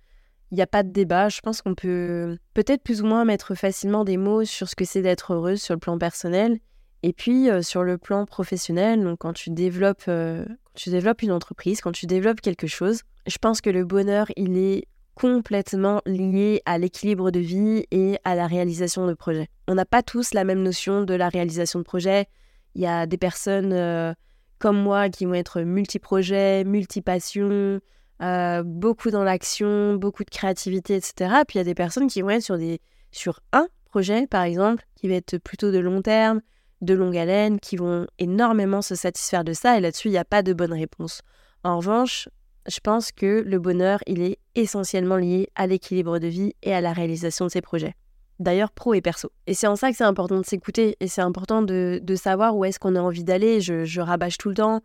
il 0.52 0.56
n'y 0.56 0.62
a 0.62 0.68
pas 0.68 0.84
de 0.84 0.90
débat. 0.90 1.30
Je 1.30 1.42
pense 1.42 1.62
qu'on 1.62 1.76
peut 1.76 2.38
peut-être 2.54 2.84
plus 2.84 3.02
ou 3.02 3.06
moins 3.06 3.26
mettre 3.26 3.56
facilement 3.56 4.04
des 4.04 4.18
mots 4.18 4.46
sur 4.46 4.70
ce 4.70 4.76
que 4.76 4.86
c'est 4.86 5.02
d'être 5.02 5.34
heureuse 5.34 5.62
sur 5.62 5.74
le 5.74 5.80
plan 5.80 5.98
personnel. 5.98 6.60
Et 7.04 7.14
puis 7.14 7.50
euh, 7.50 7.62
sur 7.62 7.84
le 7.84 7.98
plan 7.98 8.26
professionnel, 8.26 9.04
donc 9.04 9.20
quand 9.20 9.34
tu 9.34 9.52
développes, 9.52 10.06
euh, 10.08 10.46
tu 10.74 10.90
développes 10.90 11.22
une 11.22 11.32
entreprise, 11.32 11.82
quand 11.82 11.92
tu 11.92 12.08
développes 12.08 12.42
quelque 12.42 12.68
chose, 12.68 13.02
je 13.28 13.38
pense 13.38 13.62
que 13.62 13.70
le 13.70 13.86
bonheur, 13.86 14.28
il 14.36 14.58
est 14.58 14.88
complètement 15.16 16.02
lié 16.06 16.62
à 16.66 16.78
l'équilibre 16.78 17.32
de 17.32 17.40
vie 17.40 17.86
et 17.92 18.18
à 18.24 18.36
la 18.36 18.48
réalisation 18.48 19.08
de 19.08 19.14
projets. 19.14 19.50
On 19.68 19.76
n'a 19.76 19.86
pas 19.86 20.04
tous 20.04 20.34
la 20.34 20.44
même 20.44 20.62
notion 20.62 21.04
de 21.04 21.14
la 21.14 21.30
réalisation 21.30 21.80
de 21.80 21.86
projets. 21.86 22.28
Il 22.76 22.82
y 22.82 22.88
a 22.88 23.06
des 23.06 23.18
personnes 23.18 23.72
euh, 23.72 24.14
comme 24.60 24.82
moi 24.82 25.10
qui 25.10 25.26
vont 25.26 25.34
être 25.34 25.62
multi-projets, 25.62 26.64
multi-passions, 26.66 27.80
euh, 28.22 28.64
beaucoup 28.64 29.12
dans 29.12 29.24
l'action, 29.24 29.96
beaucoup 29.96 30.24
de 30.24 30.30
créativité, 30.30 30.96
etc. 30.96 31.14
Puis 31.48 31.56
il 31.56 31.58
y 31.58 31.62
a 31.62 31.66
des 31.66 31.76
personnes 31.76 32.08
qui 32.08 32.22
vont 32.22 32.30
être 32.30 32.44
sur, 32.44 32.58
des, 32.58 32.80
sur 33.12 33.42
un 33.52 33.68
projet, 33.86 34.28
par 34.28 34.44
exemple, 34.44 34.86
qui 34.96 35.08
va 35.08 35.16
être 35.16 35.38
plutôt 35.38 35.72
de 35.72 35.80
long 35.80 36.02
terme, 36.02 36.42
de 36.82 36.94
longue 36.94 37.18
haleine, 37.18 37.60
qui 37.60 37.76
vont 37.78 38.08
énormément 38.20 38.82
se 38.82 38.96
satisfaire 38.96 39.44
de 39.44 39.54
ça. 39.54 39.78
Et 39.78 39.82
là-dessus, 39.82 40.10
il 40.10 40.12
n'y 40.12 40.18
a 40.18 40.26
pas 40.26 40.44
de 40.44 40.54
bonne 40.54 40.74
réponse. 40.74 41.22
En 41.64 41.78
revanche, 41.78 42.30
je 42.68 42.80
pense 42.80 43.12
que 43.12 43.44
le 43.46 43.60
bonheur, 43.60 44.00
il 44.08 44.22
est 44.22 44.40
essentiellement 44.56 45.18
lié 45.18 45.50
à 45.56 45.68
l'équilibre 45.68 46.20
de 46.20 46.28
vie 46.28 46.54
et 46.64 46.74
à 46.74 46.82
la 46.82 46.94
réalisation 46.94 47.46
de 47.46 47.52
ses 47.52 47.62
projets. 47.62 47.94
D'ailleurs, 48.40 48.72
pro 48.72 48.94
et 48.94 49.02
perso. 49.02 49.32
Et 49.48 49.54
c'est 49.54 49.68
en 49.68 49.76
ça 49.76 49.92
que 49.92 49.98
c'est 49.98 50.04
important 50.04 50.40
de 50.40 50.46
s'écouter 50.46 50.98
et 51.00 51.08
c'est 51.08 51.22
important 51.22 51.62
de, 51.62 52.00
de, 52.04 52.16
savoir 52.16 52.58
où 52.58 52.66
est-ce 52.66 52.80
qu'on 52.80 52.96
a 52.96 53.02
envie 53.02 53.24
d'aller. 53.24 53.62
Je, 53.62 53.86
je 53.86 54.02
rabâche 54.02 54.38
tout 54.38 54.50
le 54.50 54.56
temps 54.56 54.82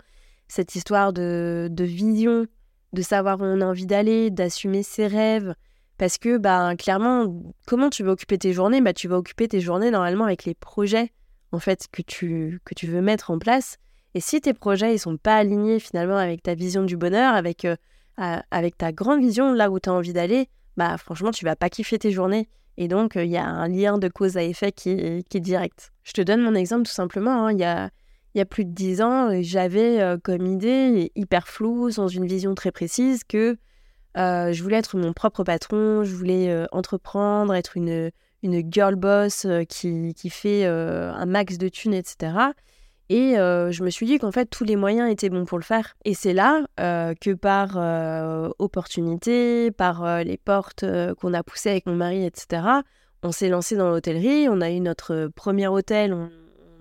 cette 0.47 0.75
histoire 0.75 1.13
de, 1.13 1.69
de 1.71 1.85
vision, 1.85 2.47
de 2.93 3.03
savoir 3.03 3.41
où 3.41 3.45
on 3.45 3.61
a 3.61 3.67
envie 3.67 3.87
d'aller, 3.87 4.31
d'assumer 4.31 4.83
ses 4.83 5.07
rêves. 5.07 5.55
Parce 5.99 6.17
que, 6.17 6.39
bah, 6.39 6.75
clairement, 6.77 7.43
comment 7.67 7.91
tu 7.91 8.03
vas 8.03 8.13
occuper 8.13 8.39
tes 8.39 8.53
journées? 8.53 8.81
Bah, 8.81 8.93
Tu 8.93 9.07
vas 9.07 9.19
occuper 9.19 9.49
tes 9.49 9.61
journées 9.61 9.91
normalement 9.91 10.25
avec 10.25 10.45
les 10.45 10.55
projets 10.55 11.13
en 11.53 11.59
fait, 11.59 11.87
que, 11.93 12.03
tu, 12.03 12.61
que 12.65 12.75
tu 12.75 12.87
veux 12.87 13.03
mettre 13.03 13.31
en 13.31 13.39
place. 13.39 13.77
Et 14.15 14.21
si 14.21 14.41
tes 14.41 14.55
projets 14.55 14.95
ils 14.95 14.99
sont 14.99 15.17
pas 15.17 15.37
alignés 15.37 15.79
finalement 15.79 16.17
avec 16.17 16.43
ta 16.43 16.55
vision 16.55 16.85
du 16.85 16.97
bonheur, 16.97 17.35
avec, 17.35 17.65
euh, 17.65 17.77
avec 18.51 18.77
ta 18.77 18.93
grande 18.93 19.21
vision, 19.21 19.53
là 19.53 19.71
où 19.71 19.79
tu 19.79 19.89
as 19.89 19.93
envie 19.93 20.13
d'aller, 20.13 20.49
bah 20.77 20.97
franchement, 20.97 21.31
tu 21.31 21.45
vas 21.45 21.57
pas 21.57 21.69
kiffer 21.69 21.99
tes 21.99 22.11
journées. 22.11 22.49
Et 22.77 22.89
donc, 22.89 23.13
il 23.17 23.27
y 23.27 23.37
a 23.37 23.45
un 23.45 23.69
lien 23.69 23.99
de 23.99 24.09
cause 24.09 24.37
à 24.37 24.43
effet 24.43 24.73
qui, 24.73 25.25
qui 25.29 25.37
est 25.37 25.41
direct. 25.41 25.93
Je 26.03 26.13
te 26.13 26.23
donne 26.23 26.41
mon 26.41 26.55
exemple 26.55 26.85
tout 26.85 26.93
simplement. 26.93 27.47
Hein. 27.47 27.53
Il 27.53 27.59
y, 27.59 27.65
a, 27.65 27.91
il 28.35 28.39
y 28.39 28.41
a 28.41 28.47
plus 28.47 28.65
de 28.65 28.71
dix 28.71 29.03
ans, 29.03 29.31
j'avais 29.43 30.01
euh, 30.01 30.17
comme 30.23 30.47
idée 30.47 31.11
hyper 31.17 31.49
floue, 31.49 31.91
sans 31.91 32.09
une 32.09 32.27
vision 32.27 32.55
très 32.55 32.71
précise, 32.71 33.25
que 33.25 33.57
euh, 34.17 34.53
je 34.53 34.63
voulais 34.63 34.77
être 34.77 34.97
mon 34.97 35.13
propre 35.13 35.43
patron, 35.43 36.05
je 36.05 36.15
voulais 36.15 36.51
euh, 36.51 36.67
entreprendre, 36.71 37.55
être 37.55 37.77
une, 37.77 38.11
une 38.43 38.73
girl 38.73 38.95
boss 38.95 39.47
qui, 39.69 40.15
qui, 40.15 40.31
fait 40.31 40.65
un 40.65 41.27
max 41.27 41.59
de 41.59 41.69
thunes, 41.69 41.95
etc. 41.95 42.33
Et 43.09 43.35
je 43.35 43.83
me 43.83 43.91
suis 43.91 44.07
dit 44.07 44.19
qu'en 44.19 44.31
fait, 44.31 44.47
tous 44.47 44.65
les 44.65 44.77
moyens 44.77 45.11
étaient 45.11 45.31
bons 45.31 45.45
pour 45.45 45.59
le 45.59 45.65
faire. 45.65 45.97
Et 46.05 46.15
c'est 46.15 46.33
là 46.33 46.65
que 46.79 47.35
par 47.35 47.77
opportunité, 48.59 49.71
par 49.73 50.23
les 50.25 50.39
portes 50.39 50.85
qu'on 51.21 51.35
a 51.35 51.43
poussées 51.43 51.71
avec 51.71 51.87
mon 51.87 51.97
mari, 51.97 52.25
etc., 52.25 52.63
on 53.23 53.33
s'est 53.33 53.49
lancé 53.49 53.77
dans 53.77 53.91
l'hôtellerie. 53.91 54.49
On 54.49 54.61
a 54.61 54.71
eu 54.71 54.81
notre 54.81 55.31
premier 55.35 55.69
hôtel, 55.69 56.15
on, 56.15 56.31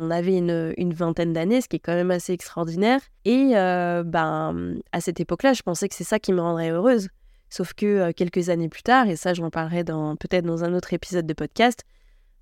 On 0.01 0.11
avait 0.11 0.37
une, 0.37 0.93
vingtaine 0.93 1.33
d'années, 1.33 1.59
ce 1.61 1.67
qui 1.67 1.75
est 1.75 1.79
quand 1.79 1.93
même 1.93 2.11
assez 2.11 2.31
extraordinaire. 2.31 3.01
Et 3.25 3.51
euh, 3.55 4.03
ben, 4.03 4.79
à 4.93 5.01
cette 5.01 5.19
époque-là, 5.19 5.53
je 5.53 5.61
pensais 5.61 5.89
que 5.89 5.95
c'est 5.95 6.05
ça 6.05 6.19
qui 6.19 6.31
me 6.31 6.41
rendrait 6.41 6.69
heureuse. 6.69 7.09
Sauf 7.49 7.73
que 7.73 7.85
euh, 7.85 8.11
quelques 8.15 8.49
années 8.49 8.69
plus 8.69 8.83
tard, 8.83 9.07
et 9.07 9.15
ça 9.15 9.33
j'en 9.33 9.49
parlerai 9.49 9.83
peut-être 9.83 10.45
dans 10.45 10.63
un 10.63 10.73
autre 10.73 10.93
épisode 10.93 11.25
de 11.27 11.33
podcast, 11.33 11.83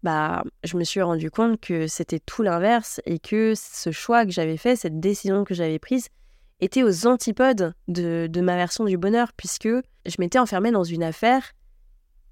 bah, 0.04 0.44
je 0.64 0.78
me 0.78 0.84
suis 0.84 1.02
rendu 1.02 1.32
compte 1.32 1.60
que 1.60 1.88
c'était 1.88 2.20
tout 2.20 2.44
l'inverse 2.44 3.02
et 3.06 3.18
que 3.18 3.54
ce 3.56 3.92
choix 3.92 4.26
que 4.26 4.32
j'avais 4.32 4.58
fait, 4.58 4.76
cette 4.76 5.00
décision 5.00 5.44
que 5.44 5.56
j'avais 5.56 5.80
prise, 5.80 6.10
était 6.60 6.84
aux 6.84 7.08
antipodes 7.08 7.74
de, 7.88 8.28
de 8.30 8.42
ma 8.42 8.56
version 8.56 8.86
du 8.86 8.98
bonheur, 8.98 9.34
puisque 9.34 9.68
je 9.68 10.16
m'étais 10.20 10.40
enfermée 10.40 10.72
dans 10.72 10.84
une 10.84 11.04
affaire 11.04 11.54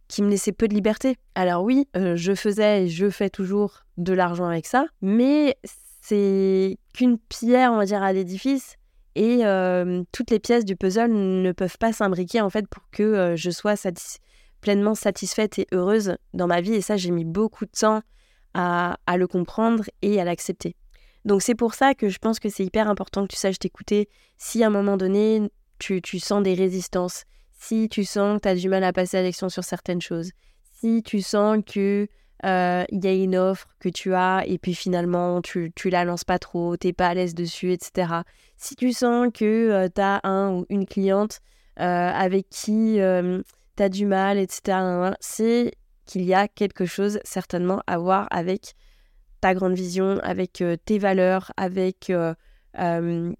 qui 0.07 0.21
me 0.21 0.29
laissait 0.29 0.51
peu 0.51 0.67
de 0.67 0.73
liberté. 0.73 1.17
Alors 1.35 1.63
oui, 1.63 1.87
euh, 1.95 2.15
je 2.15 2.33
faisais 2.33 2.83
et 2.83 2.87
je 2.89 3.09
fais 3.09 3.29
toujours 3.29 3.83
de 3.97 4.13
l'argent 4.13 4.45
avec 4.45 4.65
ça, 4.65 4.85
mais 5.01 5.57
c'est 6.01 6.77
qu'une 6.93 7.17
pierre, 7.17 7.71
on 7.71 7.77
va 7.77 7.85
dire, 7.85 8.03
à 8.03 8.13
l'édifice. 8.13 8.77
Et 9.15 9.45
euh, 9.45 10.03
toutes 10.11 10.29
les 10.29 10.39
pièces 10.39 10.65
du 10.65 10.75
puzzle 10.75 11.11
ne 11.11 11.51
peuvent 11.53 11.77
pas 11.77 11.93
s'imbriquer 11.93 12.41
en 12.41 12.49
fait 12.49 12.67
pour 12.67 12.83
que 12.91 13.03
euh, 13.03 13.35
je 13.35 13.49
sois 13.49 13.75
pleinement 14.59 14.93
satisfaite 14.93 15.57
et 15.57 15.67
heureuse 15.71 16.17
dans 16.33 16.47
ma 16.47 16.59
vie. 16.59 16.73
Et 16.73 16.81
ça, 16.81 16.97
j'ai 16.97 17.11
mis 17.11 17.23
beaucoup 17.23 17.65
de 17.65 17.71
temps 17.71 18.01
à, 18.53 18.97
le 19.17 19.27
comprendre 19.27 19.83
et 20.01 20.19
à 20.19 20.23
l'accepter. 20.23 20.75
Donc 21.23 21.41
c'est 21.41 21.55
pour 21.55 21.73
ça 21.73 21.93
que 21.93 22.07
je 22.07 22.19
pense 22.19 22.39
que 22.39 22.49
c'est 22.49 22.63
hyper 22.63 22.87
important 22.87 23.23
que 23.23 23.33
tu 23.33 23.37
saches 23.37 23.59
t'écouter. 23.59 24.09
Si 24.37 24.63
à 24.63 24.67
un 24.67 24.69
moment 24.69 24.97
donné, 24.97 25.41
tu, 25.79 26.01
tu 26.01 26.19
sens 26.19 26.43
des 26.43 26.53
résistances, 26.53 27.23
si 27.67 27.89
tu 27.89 28.03
sens 28.03 28.37
que 28.37 28.41
tu 28.43 28.47
as 28.49 28.55
du 28.55 28.69
mal 28.69 28.83
à 28.83 28.93
passer 28.93 29.17
à 29.17 29.23
l'action 29.23 29.49
sur 29.49 29.63
certaines 29.63 30.01
choses, 30.01 30.31
si 30.71 31.01
tu 31.01 31.21
sens 31.21 31.59
que 31.65 32.07
euh, 32.45 32.83
il 32.89 33.03
y 33.03 33.07
a 33.07 33.13
une 33.13 33.35
offre 33.35 33.67
que 33.79 33.89
tu 33.89 34.13
as 34.13 34.43
et 34.45 34.59
puis 34.59 34.75
finalement 34.75 35.41
tu, 35.41 35.71
tu 35.75 35.89
la 35.89 36.05
lances 36.05 36.25
pas 36.25 36.37
trop, 36.37 36.77
t'es 36.77 36.93
pas 36.93 37.07
à 37.07 37.13
l'aise 37.15 37.33
dessus, 37.33 37.71
etc. 37.71 38.21
Si 38.57 38.75
tu 38.75 38.91
sens 38.91 39.29
que 39.33 39.45
euh, 39.45 39.87
tu 39.93 40.01
as 40.01 40.19
un 40.23 40.51
ou 40.51 40.65
une 40.69 40.85
cliente 40.85 41.39
euh, 41.79 41.83
avec 41.83 42.49
qui 42.49 42.97
tu 42.97 43.83
as 43.83 43.89
du 43.89 44.05
mal, 44.05 44.37
etc., 44.37 45.15
c'est 45.19 45.73
qu'il 46.05 46.23
y 46.23 46.35
a 46.35 46.47
quelque 46.47 46.85
chose 46.85 47.19
certainement 47.23 47.81
à 47.87 47.97
voir 47.97 48.27
avec 48.29 48.75
ta 49.41 49.55
grande 49.55 49.73
vision, 49.73 50.19
avec 50.21 50.63
tes 50.85 50.99
valeurs, 50.99 51.51
avec 51.57 52.11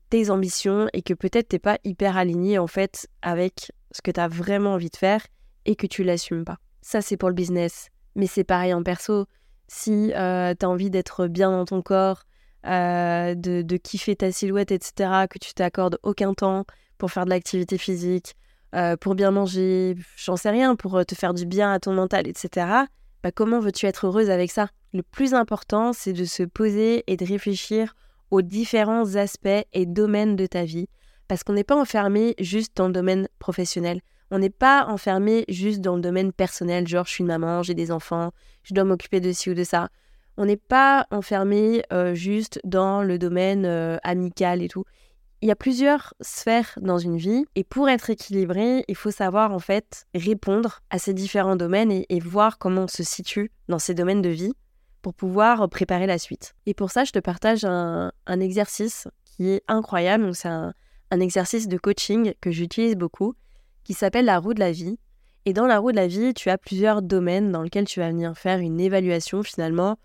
tes 0.09 0.29
ambitions 0.29 0.87
et 0.93 1.01
que 1.03 1.13
peut-être 1.13 1.49
t'es 1.49 1.59
pas 1.59 1.77
hyper 1.83 2.17
aligné 2.17 2.57
en 2.57 2.67
fait 2.67 3.07
avec 3.21 3.71
ce 3.95 4.01
que 4.01 4.11
tu 4.11 4.19
as 4.19 4.27
vraiment 4.27 4.73
envie 4.73 4.89
de 4.89 4.97
faire 4.97 5.25
et 5.65 5.75
que 5.75 5.87
tu 5.87 6.03
l'assumes 6.03 6.43
pas. 6.43 6.57
Ça, 6.81 7.01
c'est 7.01 7.15
pour 7.15 7.29
le 7.29 7.35
business. 7.35 7.87
Mais 8.15 8.27
c'est 8.27 8.43
pareil 8.43 8.73
en 8.73 8.83
perso. 8.83 9.25
Si 9.67 10.11
euh, 10.13 10.53
tu 10.57 10.65
as 10.65 10.69
envie 10.69 10.89
d'être 10.89 11.27
bien 11.27 11.49
dans 11.49 11.65
ton 11.65 11.81
corps, 11.81 12.23
euh, 12.65 13.35
de, 13.35 13.77
kiffer 13.77 14.15
ta 14.17 14.31
silhouette, 14.31 14.71
etc., 14.71 15.27
que 15.29 15.39
tu 15.39 15.53
t'accordes 15.53 15.97
aucun 16.03 16.33
temps 16.33 16.65
pour 16.97 17.11
faire 17.11 17.25
de 17.25 17.29
l'activité 17.29 17.77
physique, 17.77 18.35
euh, 18.75 18.97
pour 18.97 19.15
bien 19.15 19.31
manger, 19.31 19.95
j'en 20.17 20.35
sais 20.35 20.49
rien, 20.49 20.75
pour 20.75 21.05
te 21.05 21.15
faire 21.15 21.33
du 21.33 21.45
bien 21.45 21.71
à 21.71 21.79
ton 21.79 21.93
mental, 21.93 22.27
etc., 22.27 22.67
bah, 23.23 23.31
comment 23.31 23.59
veux-tu 23.59 23.85
être 23.85 24.07
heureuse 24.07 24.29
avec 24.29 24.51
ça? 24.51 24.67
Le 24.93 25.03
plus 25.03 25.33
important, 25.33 25.93
c'est 25.93 26.13
de 26.13 26.25
se 26.25 26.43
poser 26.43 27.03
et 27.07 27.17
de 27.17 27.25
réfléchir 27.25 27.95
aux 28.29 28.41
différents 28.41 29.15
aspects 29.15 29.65
et 29.73 29.85
domaines 29.85 30.35
de 30.35 30.45
ta 30.45 30.65
vie 30.65 30.89
parce 31.27 31.43
qu'on 31.43 31.53
n'est 31.53 31.63
pas 31.63 31.75
enfermé 31.75 32.35
juste 32.39 32.75
dans 32.77 32.87
le 32.87 32.93
domaine 32.93 33.27
professionnel. 33.39 34.01
On 34.31 34.39
n'est 34.39 34.49
pas 34.49 34.85
enfermé 34.87 35.45
juste 35.49 35.81
dans 35.81 35.95
le 35.95 36.01
domaine 36.01 36.31
personnel, 36.33 36.87
genre 36.87 37.05
je 37.05 37.11
suis 37.11 37.21
une 37.21 37.27
maman, 37.27 37.61
j'ai 37.61 37.75
des 37.75 37.91
enfants, 37.91 38.31
je 38.63 38.73
dois 38.73 38.83
m'occuper 38.83 39.19
de 39.19 39.31
ci 39.31 39.51
ou 39.51 39.53
de 39.53 39.63
ça. 39.63 39.89
On 40.37 40.45
n'est 40.45 40.57
pas 40.57 41.05
enfermé 41.11 41.83
euh, 41.93 42.13
juste 42.15 42.59
dans 42.63 43.03
le 43.03 43.17
domaine 43.17 43.65
euh, 43.65 43.97
amical 44.03 44.61
et 44.61 44.67
tout. 44.67 44.83
Il 45.41 45.47
y 45.47 45.51
a 45.51 45.55
plusieurs 45.55 46.13
sphères 46.21 46.77
dans 46.81 46.97
une 46.97 47.17
vie 47.17 47.45
et 47.55 47.63
pour 47.63 47.87
être 47.87 48.09
équilibré, 48.09 48.83
il 48.87 48.95
faut 48.95 49.11
savoir 49.11 49.53
en 49.53 49.59
fait 49.59 50.07
répondre 50.15 50.81
à 50.89 50.97
ces 50.97 51.13
différents 51.13 51.55
domaines 51.55 51.91
et, 51.91 52.19
voir 52.19 52.57
comment 52.57 52.83
on 52.83 52.87
se 52.87 53.03
situe 53.03 53.51
dans 53.67 53.77
ces 53.77 53.93
domaines 53.93 54.23
de 54.23 54.29
vie 54.29 54.53
pour 55.03 55.13
pouvoir 55.13 55.69
préparer 55.69 56.07
la 56.07 56.17
suite. 56.17 56.55
Et 56.65 56.73
pour 56.73 56.89
ça, 56.89 57.03
je 57.03 57.11
te 57.11 57.19
partage 57.19 57.63
un, 57.63 58.11
un 58.25 58.39
exercice 58.39 59.07
qui 59.23 59.51
est 59.51 59.61
incroyable. 59.67 60.33
C'est 60.33 60.47
un, 60.47 60.73
un 61.11 61.19
exercice 61.19 61.67
de 61.67 61.77
coaching 61.77 62.33
que 62.41 62.51
j'utilise 62.51 62.95
beaucoup 62.95 63.35
qui 63.83 63.93
s'appelle 63.93 64.25
la 64.25 64.39
roue 64.39 64.53
de 64.53 64.59
la 64.59 64.71
vie. 64.71 64.97
Et 65.45 65.53
dans 65.53 65.67
la 65.67 65.77
roue 65.77 65.91
de 65.91 65.95
la 65.95 66.07
vie, 66.07 66.33
tu 66.33 66.49
as 66.49 66.57
plusieurs 66.57 67.01
domaines 67.01 67.51
dans 67.51 67.61
lesquels 67.61 67.85
tu 67.85 67.99
vas 67.99 68.09
venir 68.09 68.35
faire 68.35 68.59
une 68.59 68.79
évaluation 68.79 69.43
finalement 69.43 69.97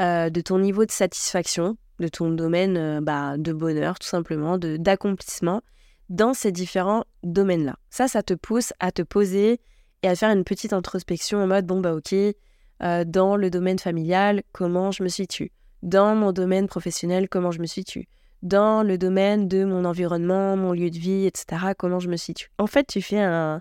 euh, 0.00 0.30
de 0.30 0.40
ton 0.40 0.58
niveau 0.58 0.84
de 0.86 0.90
satisfaction, 0.90 1.76
de 1.98 2.08
ton 2.08 2.30
domaine 2.30 2.76
euh, 2.76 3.00
bah, 3.00 3.36
de 3.36 3.52
bonheur 3.52 3.98
tout 3.98 4.06
simplement, 4.06 4.56
d'accomplissement 4.58 5.62
dans 6.08 6.34
ces 6.34 6.52
différents 6.52 7.04
domaines-là. 7.22 7.76
Ça, 7.90 8.08
ça 8.08 8.22
te 8.22 8.34
pousse 8.34 8.72
à 8.78 8.92
te 8.92 9.02
poser 9.02 9.60
et 10.02 10.08
à 10.08 10.14
faire 10.14 10.30
une 10.30 10.44
petite 10.44 10.72
introspection 10.72 11.38
en 11.38 11.46
mode, 11.46 11.66
bon 11.66 11.80
bah 11.80 11.94
ok, 11.94 12.12
euh, 12.12 13.04
dans 13.04 13.36
le 13.36 13.50
domaine 13.50 13.78
familial, 13.78 14.42
comment 14.52 14.90
je 14.90 15.02
me 15.02 15.08
situe? 15.08 15.50
Dans 15.82 16.14
mon 16.14 16.32
domaine 16.32 16.66
professionnel, 16.66 17.28
comment 17.28 17.50
je 17.50 17.60
me 17.60 17.66
situe? 17.66 18.08
Dans 18.44 18.82
le 18.82 18.98
domaine 18.98 19.48
de 19.48 19.64
mon 19.64 19.86
environnement, 19.86 20.56
mon 20.56 20.72
lieu 20.72 20.90
de 20.90 20.98
vie, 20.98 21.26
etc., 21.26 21.72
comment 21.76 21.98
je 21.98 22.08
me 22.08 22.16
situe. 22.16 22.50
En 22.58 22.66
fait, 22.66 22.86
tu 22.86 23.02
fais 23.02 23.20
un, 23.20 23.60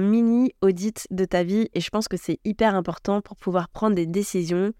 mini 0.00 0.54
audit 0.62 1.06
de 1.10 1.26
ta 1.26 1.42
vie 1.42 1.68
et 1.74 1.80
je 1.80 1.90
pense 1.90 2.08
que 2.08 2.16
c'est 2.16 2.40
hyper 2.46 2.74
important 2.74 3.20
pour 3.20 3.36
pouvoir 3.36 3.68
prendre 3.68 3.94
des 3.94 4.06
décisions 4.06 4.72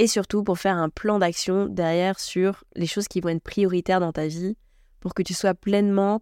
et 0.00 0.08
surtout 0.08 0.42
pour 0.42 0.58
faire 0.58 0.76
un 0.76 0.88
plan 0.88 1.20
d'action 1.20 1.66
derrière 1.66 2.18
sur 2.18 2.64
les 2.74 2.88
choses 2.88 3.06
qui 3.06 3.20
vont 3.20 3.28
être 3.28 3.42
prioritaires 3.42 4.00
dans 4.00 4.10
ta 4.10 4.26
vie 4.26 4.56
pour 4.98 5.14
que 5.14 5.22
tu 5.22 5.32
sois 5.32 5.54
pleinement 5.54 6.20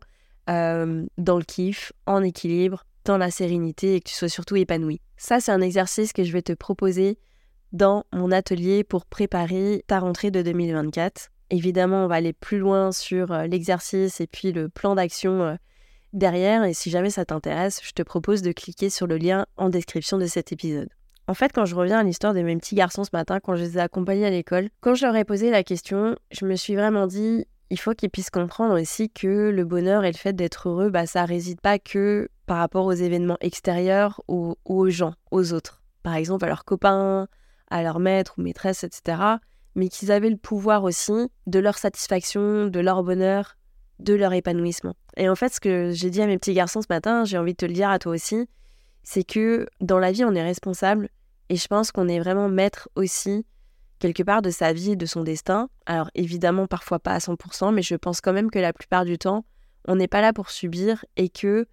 euh, 0.50 1.06
dans 1.16 1.38
le 1.38 1.44
kiff, 1.44 1.94
en 2.04 2.22
équilibre, 2.22 2.84
dans 3.06 3.16
la 3.16 3.30
sérénité 3.30 3.94
et 3.94 4.00
que 4.00 4.10
tu 4.10 4.14
sois 4.14 4.28
surtout 4.28 4.56
épanoui. 4.56 5.00
Ça, 5.16 5.40
c'est 5.40 5.52
un 5.52 5.62
exercice 5.62 6.12
que 6.12 6.22
je 6.22 6.32
vais 6.32 6.42
te 6.42 6.52
proposer 6.52 7.18
dans 7.72 8.04
mon 8.12 8.30
atelier 8.32 8.84
pour 8.84 9.06
préparer 9.06 9.82
ta 9.86 9.98
rentrée 9.98 10.30
de 10.30 10.42
2024. 10.42 11.30
Évidemment, 11.50 12.04
on 12.04 12.08
va 12.08 12.16
aller 12.16 12.32
plus 12.32 12.58
loin 12.58 12.90
sur 12.90 13.32
euh, 13.32 13.46
l'exercice 13.46 14.20
et 14.20 14.26
puis 14.26 14.52
le 14.52 14.68
plan 14.68 14.96
d'action 14.96 15.42
euh, 15.42 15.54
derrière. 16.12 16.64
Et 16.64 16.74
si 16.74 16.90
jamais 16.90 17.10
ça 17.10 17.24
t'intéresse, 17.24 17.80
je 17.84 17.92
te 17.92 18.02
propose 18.02 18.42
de 18.42 18.52
cliquer 18.52 18.90
sur 18.90 19.06
le 19.06 19.16
lien 19.16 19.46
en 19.56 19.68
description 19.68 20.18
de 20.18 20.26
cet 20.26 20.50
épisode. 20.52 20.88
En 21.28 21.34
fait, 21.34 21.52
quand 21.52 21.64
je 21.64 21.74
reviens 21.74 21.98
à 21.98 22.02
l'histoire 22.02 22.34
de 22.34 22.42
mes 22.42 22.56
petits 22.56 22.74
garçons 22.74 23.04
ce 23.04 23.10
matin, 23.12 23.38
quand 23.40 23.56
je 23.56 23.62
les 23.62 23.78
ai 23.78 23.80
accompagnés 23.80 24.26
à 24.26 24.30
l'école, 24.30 24.68
quand 24.80 24.94
je 24.94 25.06
leur 25.06 25.16
ai 25.16 25.24
posé 25.24 25.50
la 25.50 25.62
question, 25.62 26.16
je 26.30 26.46
me 26.46 26.56
suis 26.56 26.76
vraiment 26.76 27.06
dit, 27.06 27.46
il 27.70 27.78
faut 27.78 27.94
qu'ils 27.94 28.10
puissent 28.10 28.30
comprendre 28.30 28.80
aussi 28.80 29.10
que 29.10 29.50
le 29.50 29.64
bonheur 29.64 30.04
et 30.04 30.12
le 30.12 30.16
fait 30.16 30.32
d'être 30.32 30.68
heureux, 30.68 30.90
bah, 30.90 31.06
ça 31.06 31.24
réside 31.24 31.60
pas 31.60 31.78
que 31.78 32.28
par 32.46 32.58
rapport 32.58 32.86
aux 32.86 32.92
événements 32.92 33.38
extérieurs 33.40 34.20
ou 34.28 34.56
aux 34.64 34.88
gens, 34.88 35.14
aux 35.32 35.52
autres. 35.52 35.82
Par 36.04 36.14
exemple, 36.14 36.44
à 36.44 36.48
leurs 36.48 36.64
copains, 36.64 37.26
à 37.68 37.82
leurs 37.82 37.98
maîtres 37.98 38.34
ou 38.38 38.42
maîtresses, 38.42 38.84
etc 38.84 39.38
mais 39.76 39.88
qu'ils 39.88 40.10
avaient 40.10 40.30
le 40.30 40.36
pouvoir 40.36 40.82
aussi 40.82 41.30
de 41.46 41.58
leur 41.60 41.78
satisfaction, 41.78 42.66
de 42.66 42.80
leur 42.80 43.04
bonheur, 43.04 43.56
de 44.00 44.14
leur 44.14 44.32
épanouissement. 44.32 44.94
Et 45.16 45.28
en 45.28 45.36
fait, 45.36 45.52
ce 45.52 45.60
que 45.60 45.92
j'ai 45.92 46.10
dit 46.10 46.22
à 46.22 46.26
mes 46.26 46.38
petits 46.38 46.54
garçons 46.54 46.82
ce 46.82 46.86
matin, 46.90 47.24
j'ai 47.24 47.38
envie 47.38 47.52
de 47.52 47.58
te 47.58 47.66
le 47.66 47.74
dire 47.74 47.90
à 47.90 47.98
toi 47.98 48.12
aussi, 48.12 48.48
c'est 49.04 49.22
que 49.22 49.68
dans 49.80 49.98
la 49.98 50.10
vie, 50.10 50.24
on 50.24 50.34
est 50.34 50.42
responsable 50.42 51.10
et 51.48 51.56
je 51.56 51.66
pense 51.68 51.92
qu'on 51.92 52.08
est 52.08 52.18
vraiment 52.18 52.48
maître 52.48 52.88
aussi 52.96 53.46
quelque 53.98 54.22
part 54.22 54.42
de 54.42 54.50
sa 54.50 54.72
vie, 54.72 54.96
de 54.96 55.06
son 55.06 55.22
destin. 55.22 55.68
Alors 55.86 56.10
évidemment, 56.14 56.66
parfois 56.66 56.98
pas 56.98 57.12
à 57.12 57.18
100%, 57.18 57.72
mais 57.72 57.82
je 57.82 57.94
pense 57.94 58.20
quand 58.20 58.32
même 58.32 58.50
que 58.50 58.58
la 58.58 58.72
plupart 58.72 59.04
du 59.04 59.18
temps, 59.18 59.44
on 59.86 59.96
n'est 59.96 60.08
pas 60.08 60.20
là 60.20 60.32
pour 60.32 60.50
subir 60.50 61.04
et 61.16 61.28
que 61.28 61.66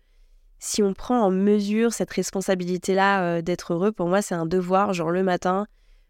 si 0.60 0.84
on 0.84 0.94
prend 0.94 1.22
en 1.22 1.32
mesure 1.32 1.94
cette 1.94 2.12
responsabilité-là 2.12 3.24
euh, 3.24 3.42
d'être 3.42 3.74
heureux, 3.74 3.92
pour 3.92 4.08
moi, 4.08 4.22
c'est 4.22 4.36
un 4.36 4.46
devoir. 4.46 4.94
Genre 4.94 5.12
le 5.12 5.24
matin, 5.24 5.68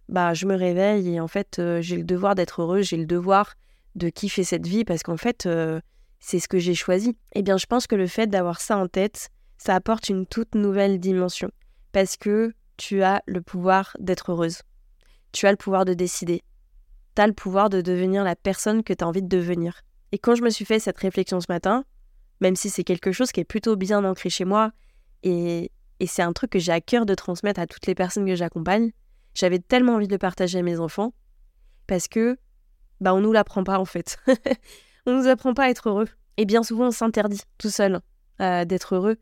bah, 0.09 0.33
je 0.33 0.45
me 0.45 0.55
réveille 0.55 1.15
et 1.15 1.19
en 1.19 1.27
fait, 1.27 1.59
euh, 1.59 1.81
j'ai 1.81 1.97
le 1.97 2.03
devoir 2.03 2.35
d'être 2.35 2.61
heureux, 2.61 2.81
j'ai 2.81 2.97
le 2.97 3.05
devoir 3.05 3.55
de 3.95 4.09
kiffer 4.09 4.43
cette 4.43 4.67
vie 4.67 4.85
parce 4.85 5.03
qu'en 5.03 5.17
fait, 5.17 5.45
euh, 5.45 5.79
c'est 6.19 6.39
ce 6.39 6.47
que 6.47 6.59
j'ai 6.59 6.75
choisi. 6.75 7.17
Eh 7.35 7.41
bien, 7.41 7.57
je 7.57 7.65
pense 7.65 7.87
que 7.87 7.95
le 7.95 8.07
fait 8.07 8.27
d'avoir 8.27 8.59
ça 8.61 8.77
en 8.77 8.87
tête, 8.87 9.29
ça 9.57 9.75
apporte 9.75 10.09
une 10.09 10.25
toute 10.25 10.55
nouvelle 10.55 10.99
dimension 10.99 11.51
parce 11.91 12.17
que 12.17 12.53
tu 12.77 13.03
as 13.03 13.21
le 13.27 13.41
pouvoir 13.41 13.95
d'être 13.99 14.31
heureuse. 14.31 14.61
Tu 15.31 15.47
as 15.47 15.51
le 15.51 15.57
pouvoir 15.57 15.85
de 15.85 15.93
décider. 15.93 16.43
Tu 17.15 17.21
as 17.21 17.27
le 17.27 17.33
pouvoir 17.33 17.69
de 17.69 17.81
devenir 17.81 18.23
la 18.23 18.35
personne 18.35 18.83
que 18.83 18.93
tu 18.93 19.03
as 19.03 19.07
envie 19.07 19.21
de 19.21 19.27
devenir. 19.27 19.81
Et 20.11 20.17
quand 20.17 20.35
je 20.35 20.43
me 20.43 20.49
suis 20.49 20.65
fait 20.65 20.79
cette 20.79 20.97
réflexion 20.97 21.39
ce 21.39 21.45
matin, 21.49 21.85
même 22.41 22.55
si 22.55 22.69
c'est 22.69 22.83
quelque 22.83 23.11
chose 23.11 23.31
qui 23.31 23.39
est 23.39 23.45
plutôt 23.45 23.75
bien 23.75 24.03
ancré 24.03 24.29
chez 24.29 24.45
moi, 24.45 24.71
et, 25.23 25.71
et 25.99 26.07
c'est 26.07 26.21
un 26.21 26.33
truc 26.33 26.51
que 26.51 26.59
j'ai 26.59 26.71
à 26.71 26.81
cœur 26.81 27.05
de 27.05 27.15
transmettre 27.15 27.59
à 27.59 27.67
toutes 27.67 27.87
les 27.87 27.95
personnes 27.95 28.25
que 28.25 28.35
j'accompagne, 28.35 28.91
j'avais 29.33 29.59
tellement 29.59 29.95
envie 29.95 30.07
de 30.07 30.13
le 30.13 30.17
partager 30.17 30.59
à 30.59 30.61
mes 30.61 30.79
enfants 30.79 31.13
parce 31.87 32.07
que 32.07 32.37
bah 33.01 33.13
on 33.13 33.21
nous 33.21 33.31
l'apprend 33.31 33.63
pas 33.63 33.79
en 33.79 33.85
fait. 33.85 34.17
on 35.05 35.17
nous 35.17 35.27
apprend 35.27 35.53
pas 35.53 35.65
à 35.65 35.69
être 35.69 35.89
heureux. 35.89 36.07
Et 36.37 36.45
bien 36.45 36.63
souvent 36.63 36.87
on 36.87 36.91
s'interdit 36.91 37.41
tout 37.57 37.69
seul 37.69 38.01
euh, 38.41 38.65
d'être 38.65 38.95
heureux. 38.95 39.17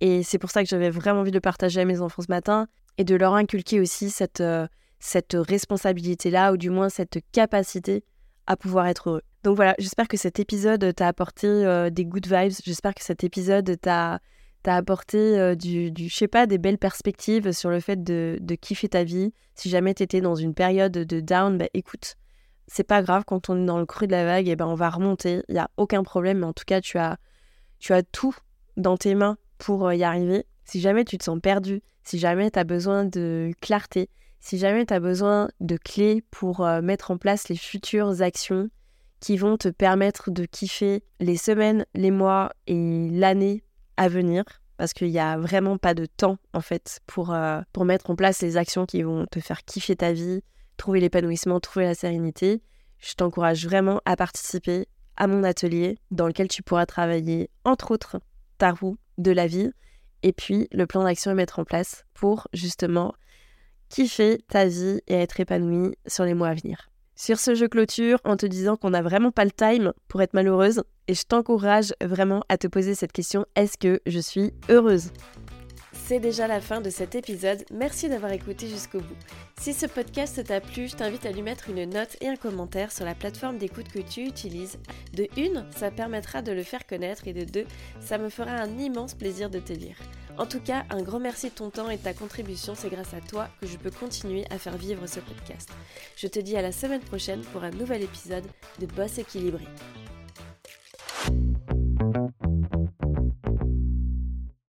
Et 0.00 0.22
c'est 0.22 0.38
pour 0.38 0.50
ça 0.50 0.62
que 0.62 0.68
j'avais 0.68 0.90
vraiment 0.90 1.20
envie 1.20 1.30
de 1.30 1.36
le 1.36 1.40
partager 1.40 1.80
à 1.80 1.84
mes 1.84 2.00
enfants 2.00 2.22
ce 2.22 2.30
matin 2.30 2.66
et 2.98 3.04
de 3.04 3.14
leur 3.14 3.34
inculquer 3.34 3.80
aussi 3.80 4.10
cette, 4.10 4.40
euh, 4.40 4.66
cette 4.98 5.36
responsabilité-là, 5.38 6.52
ou 6.52 6.56
du 6.56 6.70
moins 6.70 6.88
cette 6.88 7.18
capacité 7.32 8.04
à 8.46 8.56
pouvoir 8.56 8.86
être 8.86 9.08
heureux. 9.08 9.22
Donc 9.42 9.56
voilà, 9.56 9.74
j'espère 9.78 10.08
que 10.08 10.16
cet 10.16 10.40
épisode 10.40 10.94
t'a 10.94 11.08
apporté 11.08 11.46
euh, 11.46 11.90
des 11.90 12.04
good 12.04 12.26
vibes, 12.26 12.52
j'espère 12.64 12.94
que 12.94 13.02
cet 13.02 13.24
épisode 13.24 13.78
t'a 13.80 14.20
apporté 14.74 15.38
euh, 15.38 15.54
du, 15.54 15.92
je 15.96 16.14
sais 16.14 16.28
pas, 16.28 16.46
des 16.46 16.58
belles 16.58 16.78
perspectives 16.78 17.52
sur 17.52 17.70
le 17.70 17.80
fait 17.80 18.02
de, 18.02 18.38
kiffer 18.60 18.88
ta 18.88 19.04
vie. 19.04 19.32
Si 19.54 19.68
jamais 19.68 19.94
tu 19.94 20.02
étais 20.02 20.20
dans 20.20 20.34
une 20.34 20.54
période 20.54 20.92
de 20.92 21.20
down, 21.20 21.58
bah 21.58 21.66
écoute, 21.74 22.16
c'est 22.66 22.84
pas 22.84 23.02
grave, 23.02 23.24
quand 23.26 23.48
on 23.48 23.62
est 23.62 23.66
dans 23.66 23.78
le 23.78 23.86
creux 23.86 24.06
de 24.06 24.12
la 24.12 24.24
vague, 24.24 24.48
et 24.48 24.52
eh 24.52 24.56
ben 24.56 24.66
on 24.66 24.74
va 24.74 24.90
remonter, 24.90 25.42
il 25.48 25.54
n'y 25.54 25.60
a 25.60 25.70
aucun 25.76 26.02
problème, 26.02 26.42
en 26.42 26.52
tout 26.52 26.64
cas, 26.66 26.80
tu 26.80 26.98
as, 26.98 27.16
tu 27.78 27.92
as 27.92 28.02
tout 28.02 28.34
dans 28.76 28.96
tes 28.96 29.14
mains 29.14 29.38
pour 29.58 29.86
euh, 29.86 29.94
y 29.94 30.02
arriver. 30.02 30.46
Si 30.64 30.80
jamais 30.80 31.04
tu 31.04 31.16
te 31.16 31.24
sens 31.24 31.38
perdu, 31.40 31.82
si 32.02 32.18
jamais 32.18 32.50
tu 32.50 32.58
as 32.58 32.64
besoin 32.64 33.04
de 33.04 33.52
clarté, 33.60 34.10
si 34.40 34.58
jamais 34.58 34.84
tu 34.86 34.94
as 34.94 35.00
besoin 35.00 35.48
de 35.60 35.76
clés 35.76 36.22
pour 36.30 36.64
euh, 36.64 36.82
mettre 36.82 37.10
en 37.10 37.18
place 37.18 37.48
les 37.48 37.56
futures 37.56 38.22
actions 38.22 38.68
qui 39.20 39.36
vont 39.36 39.56
te 39.56 39.68
permettre 39.68 40.30
de 40.30 40.44
kiffer 40.44 41.02
les 41.20 41.36
semaines, 41.36 41.86
les 41.94 42.10
mois 42.10 42.52
et 42.66 43.08
l'année 43.10 43.64
à 43.96 44.08
venir, 44.08 44.44
parce 44.76 44.92
qu'il 44.92 45.10
n'y 45.10 45.18
a 45.18 45.36
vraiment 45.38 45.78
pas 45.78 45.94
de 45.94 46.06
temps 46.06 46.38
en 46.52 46.60
fait 46.60 47.00
pour, 47.06 47.32
euh, 47.32 47.60
pour 47.72 47.84
mettre 47.84 48.10
en 48.10 48.16
place 48.16 48.42
les 48.42 48.56
actions 48.56 48.86
qui 48.86 49.02
vont 49.02 49.26
te 49.26 49.40
faire 49.40 49.64
kiffer 49.64 49.96
ta 49.96 50.12
vie, 50.12 50.42
trouver 50.76 51.00
l'épanouissement, 51.00 51.60
trouver 51.60 51.86
la 51.86 51.94
sérénité, 51.94 52.62
je 52.98 53.14
t'encourage 53.14 53.66
vraiment 53.66 54.00
à 54.04 54.16
participer 54.16 54.86
à 55.16 55.26
mon 55.26 55.44
atelier 55.44 55.98
dans 56.10 56.26
lequel 56.26 56.48
tu 56.48 56.62
pourras 56.62 56.86
travailler 56.86 57.50
entre 57.64 57.90
autres 57.90 58.20
ta 58.58 58.72
roue 58.72 58.98
de 59.18 59.30
la 59.30 59.46
vie 59.46 59.70
et 60.22 60.32
puis 60.32 60.68
le 60.72 60.86
plan 60.86 61.04
d'action 61.04 61.30
à 61.30 61.34
mettre 61.34 61.58
en 61.58 61.64
place 61.64 62.04
pour 62.14 62.48
justement 62.52 63.14
kiffer 63.88 64.38
ta 64.48 64.66
vie 64.66 65.00
et 65.06 65.14
être 65.14 65.40
épanoui 65.40 65.94
sur 66.06 66.24
les 66.24 66.34
mois 66.34 66.48
à 66.48 66.54
venir. 66.54 66.90
Sur 67.18 67.38
ce, 67.38 67.54
jeu 67.54 67.66
clôture 67.66 68.18
en 68.24 68.36
te 68.36 68.44
disant 68.44 68.76
qu'on 68.76 68.90
n'a 68.90 69.00
vraiment 69.00 69.30
pas 69.30 69.46
le 69.46 69.50
time 69.50 69.94
pour 70.06 70.20
être 70.20 70.34
malheureuse 70.34 70.82
et 71.08 71.14
je 71.14 71.22
t'encourage 71.22 71.94
vraiment 72.02 72.42
à 72.50 72.58
te 72.58 72.66
poser 72.66 72.94
cette 72.94 73.12
question 73.12 73.46
est-ce 73.56 73.78
que 73.78 74.00
je 74.04 74.18
suis 74.18 74.52
heureuse? 74.68 75.10
C'est 75.92 76.20
déjà 76.20 76.46
la 76.46 76.60
fin 76.60 76.82
de 76.82 76.90
cet 76.90 77.14
épisode. 77.14 77.64
Merci 77.72 78.10
d'avoir 78.10 78.32
écouté 78.32 78.68
jusqu'au 78.68 79.00
bout. 79.00 79.16
Si 79.58 79.72
ce 79.72 79.86
podcast 79.86 80.44
t'a 80.44 80.60
plu, 80.60 80.88
je 80.88 80.96
t'invite 80.96 81.24
à 81.24 81.32
lui 81.32 81.40
mettre 81.40 81.70
une 81.70 81.88
note 81.88 82.16
et 82.20 82.28
un 82.28 82.36
commentaire 82.36 82.92
sur 82.92 83.06
la 83.06 83.14
plateforme 83.14 83.56
d'écoute 83.56 83.88
que 83.88 83.98
tu 83.98 84.20
utilises. 84.20 84.78
De 85.14 85.26
une, 85.38 85.64
ça 85.74 85.90
permettra 85.90 86.42
de 86.42 86.52
le 86.52 86.62
faire 86.62 86.86
connaître 86.86 87.26
et 87.26 87.32
de 87.32 87.44
deux, 87.44 87.64
ça 87.98 88.18
me 88.18 88.28
fera 88.28 88.52
un 88.52 88.78
immense 88.78 89.14
plaisir 89.14 89.48
de 89.48 89.58
te 89.58 89.72
lire. 89.72 89.96
En 90.38 90.46
tout 90.46 90.60
cas, 90.60 90.84
un 90.90 91.02
grand 91.02 91.18
merci 91.18 91.48
de 91.48 91.54
ton 91.54 91.70
temps 91.70 91.88
et 91.88 91.96
de 91.96 92.02
ta 92.02 92.12
contribution. 92.12 92.74
C'est 92.74 92.90
grâce 92.90 93.14
à 93.14 93.20
toi 93.20 93.48
que 93.60 93.66
je 93.66 93.76
peux 93.76 93.90
continuer 93.90 94.44
à 94.50 94.58
faire 94.58 94.76
vivre 94.76 95.06
ce 95.06 95.20
podcast. 95.20 95.70
Je 96.16 96.26
te 96.26 96.38
dis 96.38 96.56
à 96.56 96.62
la 96.62 96.72
semaine 96.72 97.00
prochaine 97.00 97.40
pour 97.52 97.64
un 97.64 97.70
nouvel 97.70 98.02
épisode 98.02 98.44
de 98.78 98.86
Boss 98.86 99.18
équilibré. 99.18 99.64